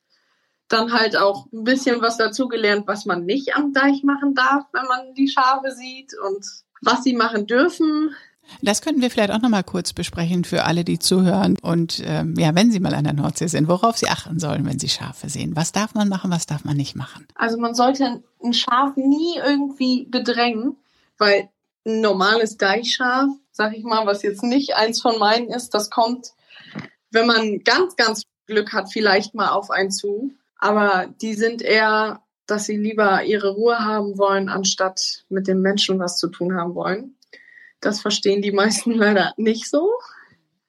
dann 0.67 0.93
halt 0.93 1.17
auch 1.17 1.47
ein 1.51 1.63
bisschen 1.63 2.01
was 2.01 2.17
dazugelernt, 2.17 2.87
was 2.87 3.05
man 3.05 3.25
nicht 3.25 3.55
am 3.55 3.73
Deich 3.73 4.03
machen 4.03 4.35
darf, 4.35 4.65
wenn 4.71 4.85
man 4.85 5.13
die 5.15 5.27
Schafe 5.27 5.71
sieht 5.71 6.13
und 6.25 6.45
was 6.81 7.03
sie 7.03 7.13
machen 7.13 7.45
dürfen. 7.45 8.15
Das 8.61 8.81
könnten 8.81 9.01
wir 9.01 9.09
vielleicht 9.09 9.31
auch 9.31 9.41
noch 9.41 9.49
mal 9.49 9.63
kurz 9.63 9.93
besprechen 9.93 10.43
für 10.43 10.65
alle, 10.65 10.83
die 10.83 10.99
zuhören. 10.99 11.57
Und 11.61 12.01
ähm, 12.05 12.35
ja, 12.37 12.53
wenn 12.53 12.71
Sie 12.71 12.79
mal 12.79 12.93
an 12.93 13.05
der 13.05 13.13
Nordsee 13.13 13.47
sind, 13.47 13.67
worauf 13.67 13.97
Sie 13.97 14.09
achten 14.09 14.39
sollen, 14.39 14.65
wenn 14.65 14.79
Sie 14.79 14.89
Schafe 14.89 15.29
sehen. 15.29 15.55
Was 15.55 15.71
darf 15.71 15.93
man 15.93 16.09
machen, 16.09 16.31
was 16.31 16.45
darf 16.45 16.65
man 16.65 16.77
nicht 16.77 16.95
machen? 16.95 17.27
Also 17.35 17.57
man 17.57 17.75
sollte 17.75 18.23
ein 18.43 18.53
Schaf 18.53 18.95
nie 18.95 19.37
irgendwie 19.37 20.05
bedrängen, 20.05 20.77
weil 21.17 21.49
ein 21.85 22.01
normales 22.01 22.57
Deichschaf, 22.57 23.29
sag 23.51 23.75
ich 23.75 23.83
mal, 23.83 24.05
was 24.05 24.21
jetzt 24.21 24.43
nicht 24.43 24.75
eins 24.75 25.01
von 25.01 25.17
meinen 25.17 25.49
ist, 25.49 25.73
das 25.73 25.89
kommt, 25.89 26.31
wenn 27.11 27.27
man 27.27 27.63
ganz, 27.63 27.95
ganz 27.95 28.23
Glück 28.47 28.73
hat, 28.73 28.91
vielleicht 28.91 29.33
mal 29.33 29.49
auf 29.49 29.71
einen 29.71 29.91
zu. 29.91 30.31
Aber 30.57 31.07
die 31.21 31.33
sind 31.33 31.61
eher, 31.61 32.21
dass 32.45 32.65
sie 32.65 32.77
lieber 32.77 33.23
ihre 33.23 33.51
Ruhe 33.51 33.79
haben 33.79 34.17
wollen, 34.17 34.49
anstatt 34.49 35.23
mit 35.29 35.47
dem 35.47 35.61
Menschen 35.61 35.99
was 35.99 36.17
zu 36.17 36.27
tun 36.27 36.55
haben 36.55 36.75
wollen. 36.75 37.15
Das 37.81 38.01
verstehen 38.01 38.41
die 38.41 38.51
meisten 38.51 38.91
leider 38.91 39.33
nicht 39.37 39.69
so. 39.69 39.91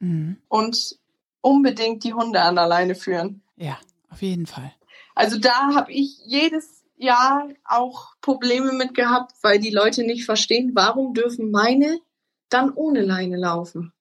Mhm. 0.01 0.39
Und 0.49 0.99
unbedingt 1.41 2.05
die 2.05 2.15
Hunde 2.15 2.41
an 2.43 2.57
der 2.57 2.67
Leine 2.67 2.95
führen. 2.95 3.43
Ja, 3.57 3.79
auf 4.11 4.23
jeden 4.23 4.47
Fall. 4.47 4.73
Also 5.15 5.39
da 5.39 5.75
habe 5.75 5.93
ich 5.93 6.19
jedes 6.25 6.85
Jahr 6.97 7.49
auch 7.65 8.15
Probleme 8.21 8.73
mit 8.73 8.95
gehabt, 8.95 9.33
weil 9.43 9.59
die 9.59 9.71
Leute 9.71 10.05
nicht 10.05 10.25
verstehen, 10.25 10.73
warum 10.75 11.15
dürfen 11.15 11.51
meine 11.51 12.01
dann 12.49 12.73
ohne 12.73 13.03
Leine 13.03 13.37
laufen. 13.37 13.93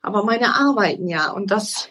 Aber 0.00 0.24
meine 0.24 0.54
arbeiten 0.54 1.08
ja. 1.08 1.30
Und 1.30 1.50
das 1.50 1.88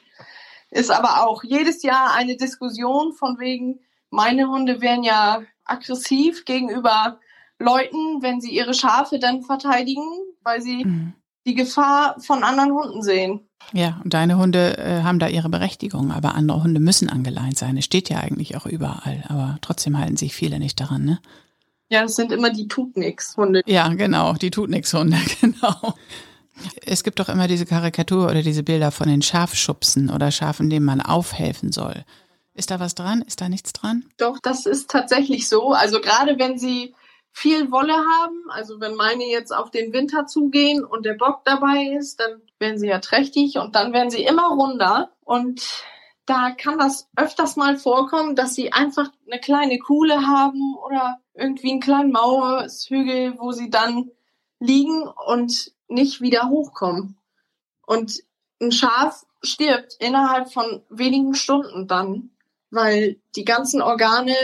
ist 0.69 0.91
aber 0.91 1.27
auch 1.27 1.43
jedes 1.43 1.83
Jahr 1.83 2.13
eine 2.13 2.37
Diskussion 2.37 3.13
von 3.13 3.39
wegen, 3.39 3.79
meine 4.09 4.49
Hunde 4.49 4.81
wären 4.81 5.03
ja 5.03 5.43
aggressiv 5.63 6.43
gegenüber 6.43 7.19
Leuten, 7.61 8.21
wenn 8.21 8.41
sie 8.41 8.51
ihre 8.51 8.73
Schafe 8.73 9.19
dann 9.19 9.41
verteidigen, 9.41 10.03
weil 10.43 10.61
sie 10.61 10.85
mhm. 10.85 11.13
die 11.45 11.55
Gefahr 11.55 12.15
von 12.19 12.43
anderen 12.43 12.71
Hunden 12.71 13.01
sehen. 13.01 13.47
Ja, 13.73 14.01
und 14.03 14.13
deine 14.13 14.37
Hunde 14.37 14.77
äh, 14.77 15.03
haben 15.03 15.19
da 15.19 15.27
ihre 15.27 15.49
Berechtigung, 15.49 16.11
aber 16.11 16.35
andere 16.35 16.63
Hunde 16.63 16.79
müssen 16.79 17.09
angeleint 17.09 17.57
sein. 17.57 17.77
Es 17.77 17.85
steht 17.85 18.09
ja 18.09 18.19
eigentlich 18.19 18.57
auch 18.57 18.65
überall, 18.65 19.23
aber 19.27 19.57
trotzdem 19.61 19.97
halten 19.97 20.17
sich 20.17 20.33
viele 20.33 20.59
nicht 20.59 20.79
daran, 20.79 21.05
ne? 21.05 21.19
Ja, 21.89 22.03
das 22.03 22.15
sind 22.15 22.31
immer 22.31 22.49
die 22.49 22.69
tut 22.69 22.95
nix 22.95 23.35
Hunde. 23.35 23.63
Ja, 23.65 23.89
genau, 23.89 24.33
die 24.33 24.49
tut 24.49 24.69
nix 24.69 24.93
Hunde, 24.93 25.17
genau. 25.41 25.95
Es 26.85 27.03
gibt 27.03 27.19
doch 27.19 27.29
immer 27.29 27.47
diese 27.47 27.65
Karikatur 27.65 28.25
oder 28.25 28.41
diese 28.41 28.63
Bilder 28.63 28.91
von 28.91 29.07
den 29.07 29.21
Schafschubsen 29.21 30.09
oder 30.09 30.31
Schafen, 30.31 30.69
denen 30.69 30.85
man 30.85 31.01
aufhelfen 31.01 31.71
soll. 31.71 32.05
Ist 32.53 32.71
da 32.71 32.79
was 32.79 32.95
dran? 32.95 33.21
Ist 33.21 33.41
da 33.41 33.49
nichts 33.49 33.73
dran? 33.73 34.05
Doch, 34.17 34.39
das 34.41 34.65
ist 34.65 34.89
tatsächlich 34.89 35.47
so. 35.47 35.71
Also 35.71 36.01
gerade 36.01 36.37
wenn 36.37 36.57
sie 36.57 36.93
viel 37.33 37.71
Wolle 37.71 37.93
haben. 37.93 38.49
Also 38.49 38.79
wenn 38.79 38.95
meine 38.95 39.25
jetzt 39.25 39.51
auf 39.51 39.71
den 39.71 39.93
Winter 39.93 40.25
zugehen 40.25 40.83
und 40.83 41.05
der 41.05 41.13
Bock 41.13 41.43
dabei 41.45 41.95
ist, 41.97 42.19
dann 42.19 42.41
werden 42.59 42.77
sie 42.77 42.87
ja 42.87 42.99
trächtig 42.99 43.57
und 43.57 43.75
dann 43.75 43.93
werden 43.93 44.09
sie 44.09 44.23
immer 44.23 44.49
runder. 44.49 45.11
Und 45.23 45.83
da 46.25 46.51
kann 46.51 46.77
das 46.77 47.09
öfters 47.15 47.55
mal 47.55 47.77
vorkommen, 47.77 48.35
dass 48.35 48.55
sie 48.55 48.73
einfach 48.73 49.09
eine 49.29 49.39
kleine 49.39 49.79
Kuhle 49.79 50.27
haben 50.27 50.75
oder 50.85 51.19
irgendwie 51.33 51.71
einen 51.71 51.79
kleinen 51.79 52.11
Mauershügel, 52.11 53.39
wo 53.39 53.51
sie 53.51 53.69
dann 53.69 54.11
liegen 54.59 55.07
und 55.25 55.73
nicht 55.87 56.21
wieder 56.21 56.49
hochkommen. 56.49 57.17
Und 57.85 58.21
ein 58.61 58.71
Schaf 58.71 59.25
stirbt 59.41 59.95
innerhalb 59.99 60.51
von 60.51 60.83
wenigen 60.89 61.33
Stunden 61.33 61.87
dann, 61.87 62.29
weil 62.69 63.19
die 63.35 63.45
ganzen 63.45 63.81
Organe 63.81 64.35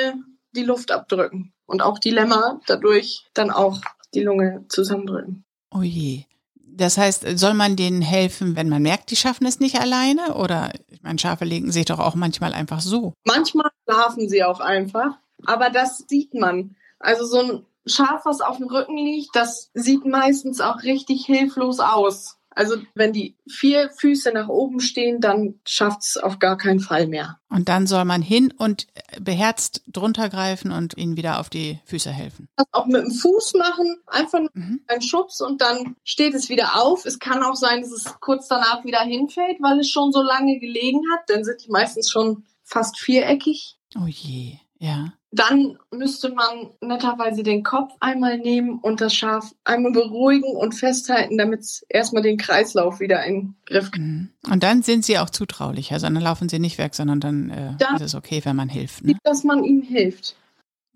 die 0.53 0.63
Luft 0.63 0.91
abdrücken 0.91 1.53
und 1.67 1.81
auch 1.83 1.99
die 1.99 2.09
Lämmer 2.09 2.59
dadurch 2.65 3.25
dann 3.33 3.51
auch 3.51 3.79
die 4.13 4.23
Lunge 4.23 4.65
zusammendrücken. 4.69 5.43
Oh 5.71 5.83
je. 5.83 6.23
Das 6.55 6.97
heißt, 6.97 7.25
soll 7.37 7.53
man 7.53 7.75
denen 7.75 8.01
helfen, 8.01 8.55
wenn 8.55 8.69
man 8.69 8.81
merkt, 8.81 9.11
die 9.11 9.15
schaffen 9.15 9.47
es 9.47 9.59
nicht 9.59 9.79
alleine? 9.79 10.35
Oder, 10.35 10.71
ich 10.89 11.01
meine, 11.01 11.19
Schafe 11.19 11.43
legen 11.43 11.71
sich 11.71 11.85
doch 11.85 11.99
auch 11.99 12.15
manchmal 12.15 12.53
einfach 12.53 12.81
so. 12.81 13.13
Manchmal 13.25 13.69
schlafen 13.83 14.29
sie 14.29 14.43
auch 14.43 14.59
einfach, 14.59 15.17
aber 15.45 15.69
das 15.69 16.05
sieht 16.07 16.33
man. 16.33 16.75
Also 16.99 17.25
so 17.25 17.39
ein 17.39 17.65
Schaf, 17.87 18.25
was 18.25 18.41
auf 18.41 18.57
dem 18.57 18.67
Rücken 18.67 18.97
liegt, 18.97 19.35
das 19.35 19.71
sieht 19.73 20.05
meistens 20.05 20.61
auch 20.61 20.83
richtig 20.83 21.25
hilflos 21.25 21.79
aus. 21.79 22.36
Also 22.57 22.77
wenn 22.95 23.13
die 23.13 23.35
vier 23.47 23.91
Füße 23.91 24.31
nach 24.33 24.47
oben 24.47 24.79
stehen, 24.79 25.21
dann 25.21 25.59
schafft 25.63 26.01
es 26.01 26.17
auf 26.17 26.39
gar 26.39 26.57
keinen 26.57 26.79
Fall 26.79 27.05
mehr. 27.05 27.39
Und 27.49 27.69
dann 27.69 27.85
soll 27.85 28.03
man 28.03 28.23
hin 28.23 28.51
und 28.57 28.87
beherzt 29.21 29.83
drunter 29.87 30.27
greifen 30.29 30.71
und 30.71 30.97
ihnen 30.97 31.17
wieder 31.17 31.39
auf 31.39 31.51
die 31.51 31.79
Füße 31.85 32.09
helfen. 32.09 32.49
Das 32.55 32.65
auch 32.71 32.87
mit 32.87 33.03
dem 33.03 33.11
Fuß 33.11 33.53
machen, 33.53 33.99
einfach 34.07 34.39
mhm. 34.53 34.81
einen 34.87 35.01
Schubs 35.03 35.39
und 35.39 35.61
dann 35.61 35.95
steht 36.03 36.33
es 36.33 36.49
wieder 36.49 36.81
auf. 36.83 37.05
Es 37.05 37.19
kann 37.19 37.43
auch 37.43 37.55
sein, 37.55 37.81
dass 37.81 37.91
es 37.91 38.05
kurz 38.21 38.47
danach 38.47 38.83
wieder 38.83 39.01
hinfällt, 39.01 39.57
weil 39.61 39.79
es 39.79 39.91
schon 39.91 40.11
so 40.11 40.23
lange 40.23 40.57
gelegen 40.57 41.01
hat. 41.13 41.29
Dann 41.29 41.43
sind 41.43 41.63
die 41.63 41.69
meistens 41.69 42.09
schon 42.09 42.43
fast 42.63 42.97
viereckig. 42.97 43.77
Oh 43.95 44.07
je, 44.07 44.55
ja. 44.79 45.13
Dann 45.31 45.77
müsste 45.91 46.29
man 46.29 46.71
netterweise 46.81 47.43
den 47.43 47.63
Kopf 47.63 47.91
einmal 47.99 48.37
nehmen 48.37 48.79
und 48.79 49.01
das 49.01 49.13
Schaf 49.13 49.53
einmal 49.65 49.91
beruhigen 49.91 50.55
und 50.55 50.73
festhalten, 50.73 51.37
damit 51.37 51.61
es 51.61 51.85
erstmal 51.89 52.23
den 52.23 52.37
Kreislauf 52.37 53.01
wieder 53.01 53.23
in 53.25 53.35
den 53.35 53.55
Griff 53.65 53.91
kriegt. 53.91 54.05
Mhm. 54.05 54.29
Und 54.49 54.63
dann 54.63 54.83
sind 54.83 55.03
sie 55.03 55.19
auch 55.19 55.29
zutraulicher, 55.29 55.95
also 55.95 56.07
dann 56.07 56.15
laufen 56.15 56.47
sie 56.47 56.59
nicht 56.59 56.77
weg, 56.77 56.95
sondern 56.95 57.19
dann, 57.19 57.49
äh, 57.49 57.73
dann 57.77 57.95
ist 57.97 58.01
es 58.03 58.15
okay, 58.15 58.41
wenn 58.45 58.55
man 58.55 58.69
hilft. 58.69 59.03
Ne? 59.03 59.17
Dass 59.23 59.43
man 59.43 59.63
ihnen 59.65 59.81
hilft. 59.81 60.35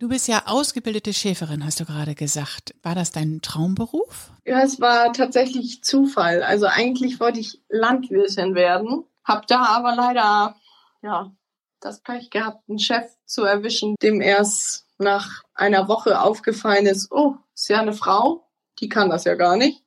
Du 0.02 0.10
bist 0.10 0.28
ja 0.28 0.44
ausgebildete 0.48 1.14
Schäferin, 1.14 1.64
hast 1.64 1.80
du 1.80 1.86
gerade 1.86 2.16
gesagt. 2.16 2.74
War 2.82 2.96
das 2.96 3.12
dein 3.12 3.42
Traumberuf? 3.44 4.32
Ja, 4.48 4.62
es 4.62 4.82
war 4.82 5.14
tatsächlich 5.14 5.84
Zufall. 5.84 6.42
Also 6.42 6.66
eigentlich 6.66 7.20
wollte 7.20 7.40
ich 7.40 7.62
Landwirtin 7.70 8.56
werden, 8.56 9.04
hab 9.24 9.46
da 9.46 9.64
aber 9.66 9.96
leider 9.96 10.56
ja 11.04 11.32
das 11.82 12.02
Pech 12.02 12.30
gehabt, 12.30 12.70
einen 12.70 12.80
Chef 12.80 13.06
zu 13.26 13.44
erwischen, 13.44 13.96
dem 14.02 14.22
erst 14.22 14.86
nach 14.98 15.44
einer 15.54 15.88
Woche 15.88 16.22
aufgefallen 16.22 16.86
ist, 16.86 17.12
oh, 17.12 17.36
ist 17.54 17.70
ja 17.70 17.82
eine 17.82 17.94
Frau, 17.94 18.48
die 18.80 18.88
kann 18.88 19.10
das 19.10 19.26
ja 19.26 19.36
gar 19.36 19.58
nicht. 19.58 19.84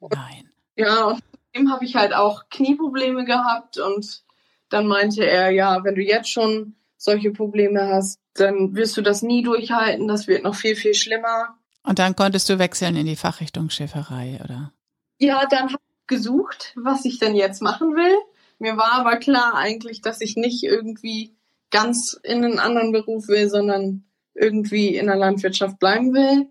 Nein. 0.00 0.50
Ja, 0.76 1.04
und 1.04 1.22
dem 1.54 1.70
habe 1.70 1.84
ich 1.84 1.96
halt 1.96 2.14
auch 2.14 2.48
Knieprobleme 2.48 3.24
gehabt 3.24 3.78
und 3.78 4.22
dann 4.70 4.86
meinte 4.86 5.24
er, 5.26 5.50
ja, 5.50 5.84
wenn 5.84 5.96
du 5.96 6.00
jetzt 6.00 6.30
schon 6.30 6.76
solche 6.96 7.30
Probleme 7.30 7.88
hast, 7.88 8.18
dann 8.34 8.74
wirst 8.74 8.96
du 8.96 9.02
das 9.02 9.22
nie 9.22 9.42
durchhalten, 9.42 10.08
das 10.08 10.26
wird 10.26 10.44
noch 10.44 10.54
viel, 10.54 10.76
viel 10.76 10.94
schlimmer. 10.94 11.58
Und 11.82 11.98
dann 11.98 12.16
konntest 12.16 12.48
du 12.48 12.58
wechseln 12.58 12.96
in 12.96 13.06
die 13.06 13.16
Fachrichtung 13.16 13.68
Schäferei, 13.68 14.40
oder? 14.42 14.72
Ja, 15.18 15.46
dann 15.46 15.64
habe 15.64 15.82
gesucht, 16.06 16.74
was 16.76 17.04
ich 17.04 17.18
denn 17.18 17.34
jetzt 17.34 17.62
machen 17.62 17.94
will. 17.94 18.16
Mir 18.62 18.76
war 18.76 18.92
aber 18.92 19.16
klar 19.16 19.56
eigentlich, 19.56 20.02
dass 20.02 20.20
ich 20.20 20.36
nicht 20.36 20.62
irgendwie 20.62 21.34
ganz 21.72 22.16
in 22.22 22.44
einen 22.44 22.60
anderen 22.60 22.92
Beruf 22.92 23.26
will, 23.26 23.48
sondern 23.48 24.04
irgendwie 24.34 24.96
in 24.96 25.06
der 25.06 25.16
Landwirtschaft 25.16 25.80
bleiben 25.80 26.14
will. 26.14 26.46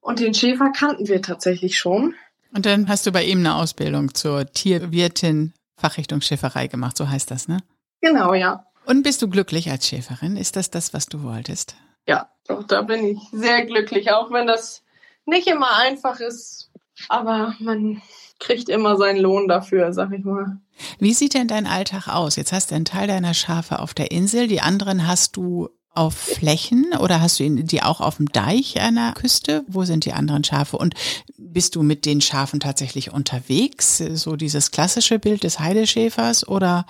Und 0.00 0.20
den 0.20 0.32
Schäfer 0.32 0.70
kannten 0.70 1.08
wir 1.08 1.22
tatsächlich 1.22 1.76
schon. 1.76 2.14
Und 2.54 2.66
dann 2.66 2.88
hast 2.88 3.04
du 3.04 3.10
bei 3.10 3.24
ihm 3.24 3.40
eine 3.40 3.56
Ausbildung 3.56 4.14
zur 4.14 4.46
Tierwirtin 4.46 5.52
Fachrichtung 5.76 6.20
Schäferei 6.20 6.68
gemacht, 6.68 6.96
so 6.96 7.08
heißt 7.08 7.32
das, 7.32 7.48
ne? 7.48 7.58
Genau, 8.00 8.32
ja. 8.32 8.64
Und 8.86 9.02
bist 9.02 9.20
du 9.20 9.28
glücklich 9.28 9.72
als 9.72 9.88
Schäferin? 9.88 10.36
Ist 10.36 10.54
das 10.54 10.70
das, 10.70 10.94
was 10.94 11.06
du 11.06 11.24
wolltest? 11.24 11.74
Ja, 12.06 12.30
doch, 12.46 12.62
da 12.62 12.82
bin 12.82 13.04
ich 13.04 13.18
sehr 13.32 13.66
glücklich, 13.66 14.12
auch 14.12 14.30
wenn 14.30 14.46
das 14.46 14.84
nicht 15.26 15.48
immer 15.48 15.78
einfach 15.78 16.20
ist, 16.20 16.70
aber 17.08 17.56
man 17.58 18.02
kriegt 18.40 18.68
immer 18.68 18.96
seinen 18.96 19.20
Lohn 19.20 19.46
dafür, 19.46 19.92
sag 19.92 20.12
ich 20.12 20.24
mal. 20.24 20.58
Wie 20.98 21.14
sieht 21.14 21.34
denn 21.34 21.46
dein 21.46 21.66
Alltag 21.66 22.08
aus? 22.08 22.36
Jetzt 22.36 22.52
hast 22.52 22.70
du 22.70 22.74
einen 22.74 22.84
Teil 22.84 23.06
deiner 23.06 23.34
Schafe 23.34 23.78
auf 23.78 23.94
der 23.94 24.10
Insel, 24.10 24.48
die 24.48 24.60
anderen 24.60 25.06
hast 25.06 25.36
du 25.36 25.68
auf 25.92 26.14
Flächen 26.14 26.92
oder 26.98 27.20
hast 27.20 27.40
du 27.40 27.50
die 27.50 27.82
auch 27.82 28.00
auf 28.00 28.16
dem 28.16 28.30
Deich 28.30 28.80
einer 28.80 29.12
Küste? 29.12 29.64
Wo 29.66 29.84
sind 29.84 30.04
die 30.04 30.12
anderen 30.12 30.44
Schafe? 30.44 30.78
Und 30.78 30.94
bist 31.36 31.74
du 31.74 31.82
mit 31.82 32.06
den 32.06 32.20
Schafen 32.20 32.60
tatsächlich 32.60 33.12
unterwegs? 33.12 33.98
So 33.98 34.36
dieses 34.36 34.70
klassische 34.70 35.18
Bild 35.18 35.42
des 35.42 35.58
Heideschäfers 35.58 36.46
oder 36.46 36.86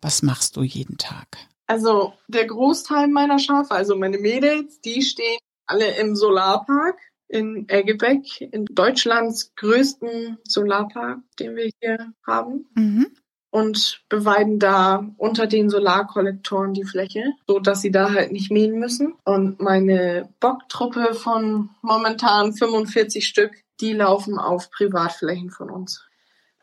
was 0.00 0.22
machst 0.22 0.56
du 0.56 0.62
jeden 0.62 0.98
Tag? 0.98 1.26
Also 1.66 2.12
der 2.28 2.46
Großteil 2.46 3.08
meiner 3.08 3.38
Schafe, 3.38 3.70
also 3.72 3.96
meine 3.96 4.18
Mädels, 4.18 4.80
die 4.80 5.02
stehen 5.02 5.38
alle 5.66 5.96
im 5.96 6.14
Solarpark 6.14 6.98
in 7.32 7.68
Eggebeck, 7.68 8.40
in 8.40 8.66
Deutschlands 8.66 9.54
größten 9.56 10.38
Solarpark, 10.46 11.20
den 11.38 11.56
wir 11.56 11.70
hier 11.80 12.12
haben. 12.26 12.66
Mhm. 12.74 13.06
Und 13.50 14.02
beweiden 14.08 14.58
da 14.58 15.06
unter 15.18 15.46
den 15.46 15.68
Solarkollektoren 15.68 16.72
die 16.72 16.84
Fläche, 16.84 17.32
so 17.46 17.58
dass 17.58 17.82
sie 17.82 17.90
da 17.90 18.12
halt 18.12 18.32
nicht 18.32 18.50
mähen 18.50 18.78
müssen. 18.78 19.14
Und 19.24 19.60
meine 19.60 20.30
Bocktruppe 20.40 21.14
von 21.14 21.70
momentan 21.82 22.54
45 22.54 23.26
Stück, 23.26 23.52
die 23.80 23.92
laufen 23.92 24.38
auf 24.38 24.70
Privatflächen 24.70 25.50
von 25.50 25.70
uns. 25.70 26.02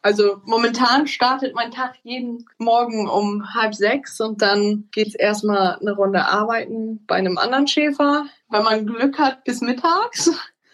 Also 0.01 0.41
momentan 0.45 1.07
startet 1.07 1.53
mein 1.53 1.71
Tag 1.71 1.95
jeden 2.03 2.45
Morgen 2.57 3.09
um 3.09 3.53
halb 3.53 3.75
sechs 3.75 4.19
und 4.21 4.41
dann 4.41 4.87
geht's 4.91 5.15
erstmal 5.15 5.77
eine 5.79 5.91
Runde 5.91 6.25
arbeiten 6.25 7.05
bei 7.05 7.15
einem 7.15 7.37
anderen 7.37 7.67
Schäfer. 7.67 8.25
Wenn 8.49 8.63
man 8.63 8.85
Glück 8.85 9.19
hat, 9.19 9.43
bis 9.43 9.61
mittags. 9.61 10.31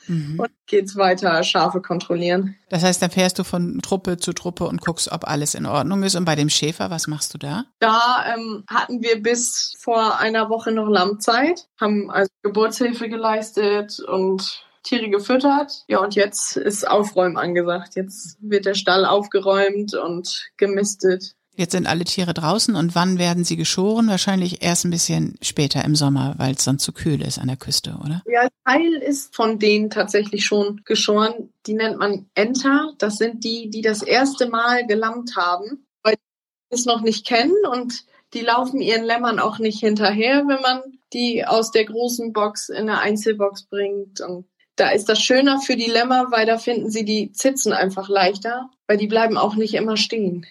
Mhm. 0.08 0.40
Und 0.40 0.52
geht's 0.68 0.96
weiter, 0.96 1.44
Schafe 1.44 1.82
kontrollieren. 1.82 2.56
Das 2.70 2.84
heißt, 2.84 3.02
dann 3.02 3.12
fährst 3.12 3.40
du 3.40 3.44
von 3.44 3.80
Truppe 3.82 4.18
zu 4.18 4.34
Truppe 4.34 4.66
und 4.66 4.82
guckst, 4.82 5.12
ob 5.12 5.28
alles 5.28 5.56
in 5.56 5.66
Ordnung 5.66 6.04
ist. 6.04 6.16
Und 6.16 6.26
bei 6.26 6.36
dem 6.36 6.50
Schäfer, 6.50 6.90
was 6.90 7.08
machst 7.08 7.34
du 7.34 7.38
da? 7.38 7.66
Da 7.80 8.26
ähm, 8.34 8.64
hatten 8.70 9.02
wir 9.02 9.22
bis 9.22 9.74
vor 9.80 10.20
einer 10.20 10.50
Woche 10.50 10.72
noch 10.72 10.88
Lammzeit, 10.88 11.68
haben 11.80 12.10
also 12.12 12.30
Geburtshilfe 12.44 13.10
geleistet 13.10 14.00
und 14.00 14.66
Tiere 14.86 15.10
gefüttert. 15.10 15.84
Ja, 15.88 16.00
und 16.00 16.16
jetzt 16.16 16.58
ist 16.58 16.88
Aufräumen 16.88 17.38
angesagt. 17.38 17.96
Jetzt 17.96 18.38
wird 18.40 18.66
der 18.66 18.76
Stall 18.76 19.06
aufgeräumt 19.06 19.96
und 19.96 20.52
gemistet. 20.58 21.36
Jetzt 21.58 21.72
sind 21.72 21.88
alle 21.88 22.04
Tiere 22.04 22.34
draußen 22.34 22.76
und 22.76 22.96
wann 22.96 23.18
werden 23.18 23.46
sie 23.46 23.56
geschoren? 23.56 24.08
Wahrscheinlich 24.08 24.62
erst 24.62 24.86
ein 24.86 24.92
bisschen 24.92 25.38
später 25.42 25.86
im 25.86 25.96
Sommer, 25.96 26.36
weil 26.38 26.56
es 26.56 26.64
sonst 26.64 26.84
zu 26.84 26.92
kühl 26.92 27.22
ist 27.22 27.40
an 27.40 27.48
der 27.48 27.56
Küste, 27.56 27.98
oder? 28.04 28.22
Ja, 28.26 28.50
Teil 28.66 28.96
ist 28.96 29.34
von 29.34 29.58
denen 29.58 29.90
tatsächlich 29.90 30.46
schon 30.46 30.82
geschoren. 30.84 31.54
Die 31.66 31.74
nennt 31.74 31.98
man 31.98 32.26
Enter. 32.36 32.94
Das 32.98 33.18
sind 33.18 33.44
die, 33.44 33.70
die 33.70 33.82
das 33.82 34.02
erste 34.02 34.50
Mal 34.50 34.86
gelammt 34.86 35.38
haben, 35.38 35.86
weil 36.04 36.16
die 36.16 36.76
es 36.76 36.86
noch 36.86 37.02
nicht 37.02 37.26
kennen 37.26 37.56
und 37.72 38.04
die 38.34 38.42
laufen 38.42 38.82
ihren 38.82 39.06
Lämmern 39.06 39.40
auch 39.40 39.60
nicht 39.60 39.80
hinterher, 39.80 40.44
wenn 40.48 40.62
man 40.62 40.82
die 41.14 41.46
aus 41.46 41.72
der 41.72 41.86
großen 41.86 42.34
Box 42.34 42.68
in 42.68 42.90
eine 42.90 43.00
Einzelbox 43.00 43.64
bringt. 43.64 44.20
Und 44.20 44.46
da 44.76 44.90
ist 44.90 45.08
das 45.08 45.22
schöner 45.22 45.62
für 45.62 45.78
die 45.78 45.90
Lämmer, 45.90 46.32
weil 46.32 46.46
da 46.46 46.58
finden 46.58 46.92
sie 46.92 47.06
die 47.06 47.32
Zitzen 47.32 47.72
einfach 47.72 48.10
leichter, 48.10 48.70
weil 48.88 48.98
die 48.98 49.08
bleiben 49.08 49.38
auch 49.38 49.56
nicht 49.56 49.74
immer 49.76 49.96
stehen. 49.96 50.46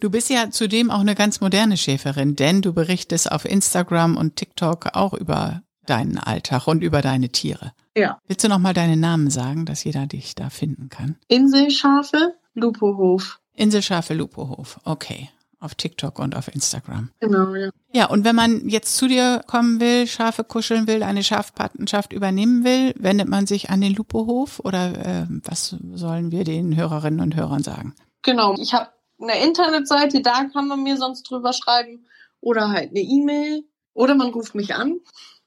Du 0.00 0.10
bist 0.10 0.30
ja 0.30 0.50
zudem 0.50 0.90
auch 0.90 1.00
eine 1.00 1.14
ganz 1.14 1.40
moderne 1.40 1.76
Schäferin, 1.76 2.36
denn 2.36 2.62
du 2.62 2.72
berichtest 2.72 3.30
auf 3.30 3.44
Instagram 3.44 4.16
und 4.16 4.36
TikTok 4.36 4.94
auch 4.94 5.14
über 5.14 5.62
deinen 5.86 6.18
Alltag 6.18 6.66
und 6.66 6.82
über 6.82 7.02
deine 7.02 7.28
Tiere. 7.28 7.72
Ja. 7.96 8.18
Willst 8.26 8.44
du 8.44 8.48
noch 8.48 8.58
mal 8.58 8.74
deine 8.74 8.96
Namen 8.96 9.30
sagen, 9.30 9.66
dass 9.66 9.84
jeder 9.84 10.06
dich 10.06 10.34
da 10.34 10.50
finden 10.50 10.88
kann? 10.88 11.16
Inselschafe, 11.28 12.34
Lupohof. 12.54 13.38
Inselschafe, 13.54 14.14
Lupohof. 14.14 14.80
Okay. 14.84 15.28
Auf 15.60 15.76
TikTok 15.76 16.18
und 16.18 16.34
auf 16.34 16.52
Instagram. 16.52 17.10
Genau, 17.20 17.54
ja. 17.54 17.70
Ja, 17.92 18.06
und 18.06 18.24
wenn 18.24 18.34
man 18.34 18.68
jetzt 18.68 18.96
zu 18.96 19.06
dir 19.06 19.44
kommen 19.46 19.80
will, 19.80 20.08
Schafe 20.08 20.42
kuscheln 20.42 20.88
will, 20.88 21.04
eine 21.04 21.22
Schafpatenschaft 21.22 22.12
übernehmen 22.12 22.64
will, 22.64 22.94
wendet 22.98 23.28
man 23.28 23.46
sich 23.46 23.70
an 23.70 23.80
den 23.80 23.94
Lupohof 23.94 24.58
oder 24.58 25.22
äh, 25.22 25.26
was 25.44 25.76
sollen 25.92 26.32
wir 26.32 26.42
den 26.42 26.74
Hörerinnen 26.74 27.20
und 27.20 27.36
Hörern 27.36 27.62
sagen? 27.62 27.94
Genau, 28.22 28.56
ich 28.60 28.74
habe 28.74 28.88
eine 29.22 29.42
Internetseite, 29.44 30.20
da 30.20 30.44
kann 30.44 30.68
man 30.68 30.82
mir 30.82 30.96
sonst 30.96 31.22
drüber 31.24 31.52
schreiben 31.52 32.06
oder 32.40 32.70
halt 32.70 32.90
eine 32.90 33.00
E-Mail 33.00 33.64
oder 33.94 34.14
man 34.14 34.28
ruft 34.28 34.54
mich 34.54 34.74
an. 34.74 35.00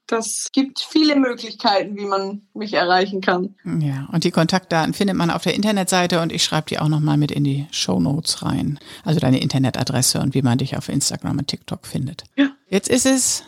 Das 0.06 0.50
gibt 0.52 0.78
viele 0.78 1.16
Möglichkeiten, 1.16 1.96
wie 1.96 2.04
man 2.04 2.46
mich 2.54 2.72
erreichen 2.74 3.20
kann. 3.20 3.56
Ja, 3.64 4.08
und 4.12 4.22
die 4.22 4.30
Kontaktdaten 4.30 4.94
findet 4.94 5.16
man 5.16 5.30
auf 5.30 5.42
der 5.42 5.54
Internetseite 5.54 6.20
und 6.22 6.32
ich 6.32 6.44
schreibe 6.44 6.68
die 6.68 6.78
auch 6.78 6.88
nochmal 6.88 7.16
mit 7.16 7.32
in 7.32 7.42
die 7.42 7.66
Show 7.72 7.98
Notes 7.98 8.42
rein. 8.42 8.78
Also 9.04 9.18
deine 9.18 9.40
Internetadresse 9.40 10.20
und 10.20 10.34
wie 10.34 10.42
man 10.42 10.58
dich 10.58 10.76
auf 10.76 10.88
Instagram 10.88 11.38
und 11.38 11.48
TikTok 11.48 11.86
findet. 11.86 12.22
Ja. 12.36 12.50
Jetzt 12.68 12.88
ist 12.88 13.04
es 13.04 13.42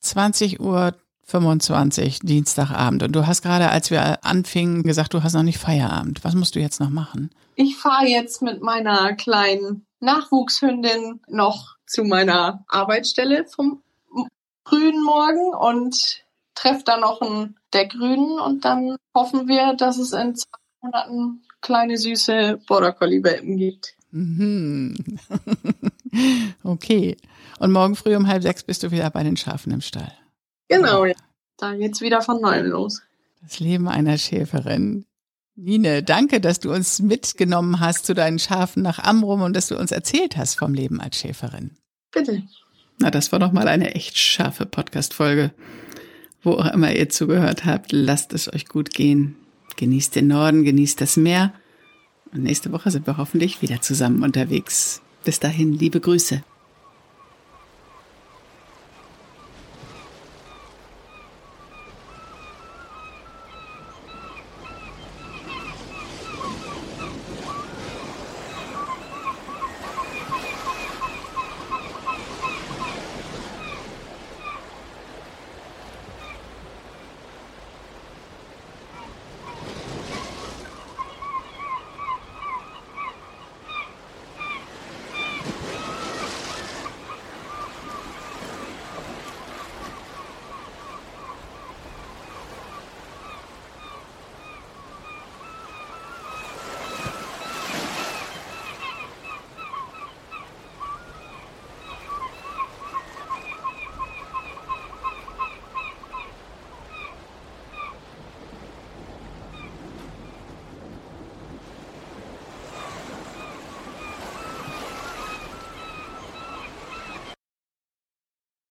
20 0.00 0.60
Uhr 0.60 0.94
25 1.32 2.20
Dienstagabend 2.20 3.02
und 3.02 3.12
du 3.12 3.26
hast 3.26 3.40
gerade, 3.40 3.70
als 3.70 3.90
wir 3.90 4.22
anfingen, 4.22 4.82
gesagt, 4.82 5.14
du 5.14 5.22
hast 5.22 5.32
noch 5.32 5.42
nicht 5.42 5.58
Feierabend. 5.58 6.22
Was 6.24 6.34
musst 6.34 6.54
du 6.54 6.60
jetzt 6.60 6.78
noch 6.78 6.90
machen? 6.90 7.30
Ich 7.54 7.76
fahre 7.76 8.06
jetzt 8.06 8.42
mit 8.42 8.62
meiner 8.62 9.14
kleinen 9.14 9.86
Nachwuchshündin 10.00 11.20
noch 11.28 11.76
zu 11.86 12.04
meiner 12.04 12.64
Arbeitsstelle 12.68 13.46
vom 13.46 13.80
frühen 14.66 15.02
Morgen 15.02 15.54
und 15.54 16.22
treffe 16.54 16.82
da 16.84 16.98
noch 16.98 17.22
einen 17.22 17.56
der 17.72 17.86
Grünen 17.86 18.38
und 18.38 18.66
dann 18.66 18.96
hoffen 19.14 19.48
wir, 19.48 19.74
dass 19.74 19.96
es 19.96 20.12
in 20.12 20.34
zwei 20.34 20.58
Monaten 20.82 21.42
kleine 21.62 21.96
süße 21.96 22.60
Border 22.66 22.92
Collie 22.92 23.24
Welpen 23.24 23.56
gibt. 23.56 23.94
Mhm. 24.10 25.18
okay. 26.62 27.16
Und 27.58 27.72
morgen 27.72 27.96
früh 27.96 28.14
um 28.16 28.26
halb 28.26 28.42
sechs 28.42 28.62
bist 28.62 28.82
du 28.82 28.90
wieder 28.90 29.08
bei 29.08 29.22
den 29.22 29.38
Schafen 29.38 29.72
im 29.72 29.80
Stall. 29.80 30.12
Genau, 30.72 31.04
ja. 31.04 31.14
Da 31.58 31.74
geht's 31.74 32.00
wieder 32.00 32.22
von 32.22 32.40
neuem 32.40 32.66
los. 32.66 33.02
Das 33.42 33.60
Leben 33.60 33.88
einer 33.88 34.18
Schäferin. 34.18 35.04
Nine, 35.54 36.02
danke, 36.02 36.40
dass 36.40 36.60
du 36.60 36.72
uns 36.72 37.00
mitgenommen 37.00 37.80
hast 37.80 38.06
zu 38.06 38.14
deinen 38.14 38.38
Schafen 38.38 38.82
nach 38.82 38.98
Amrum 38.98 39.42
und 39.42 39.54
dass 39.54 39.68
du 39.68 39.78
uns 39.78 39.92
erzählt 39.92 40.36
hast 40.36 40.58
vom 40.58 40.72
Leben 40.72 41.00
als 41.00 41.18
Schäferin. 41.18 41.72
Bitte. 42.10 42.42
Na, 42.98 43.10
das 43.10 43.32
war 43.32 43.38
doch 43.38 43.52
mal 43.52 43.68
eine 43.68 43.94
echt 43.94 44.18
scharfe 44.18 44.64
Podcast-Folge. 44.64 45.52
Wo 46.42 46.52
auch 46.52 46.72
immer 46.72 46.92
ihr 46.94 47.08
zugehört 47.08 47.64
habt, 47.64 47.92
lasst 47.92 48.32
es 48.32 48.52
euch 48.52 48.66
gut 48.66 48.90
gehen. 48.90 49.36
Genießt 49.76 50.16
den 50.16 50.28
Norden, 50.28 50.64
genießt 50.64 51.00
das 51.00 51.16
Meer. 51.16 51.52
Und 52.32 52.42
nächste 52.42 52.72
Woche 52.72 52.90
sind 52.90 53.06
wir 53.06 53.18
hoffentlich 53.18 53.62
wieder 53.62 53.80
zusammen 53.80 54.22
unterwegs. 54.22 55.02
Bis 55.24 55.38
dahin, 55.38 55.72
liebe 55.72 56.00
Grüße. 56.00 56.42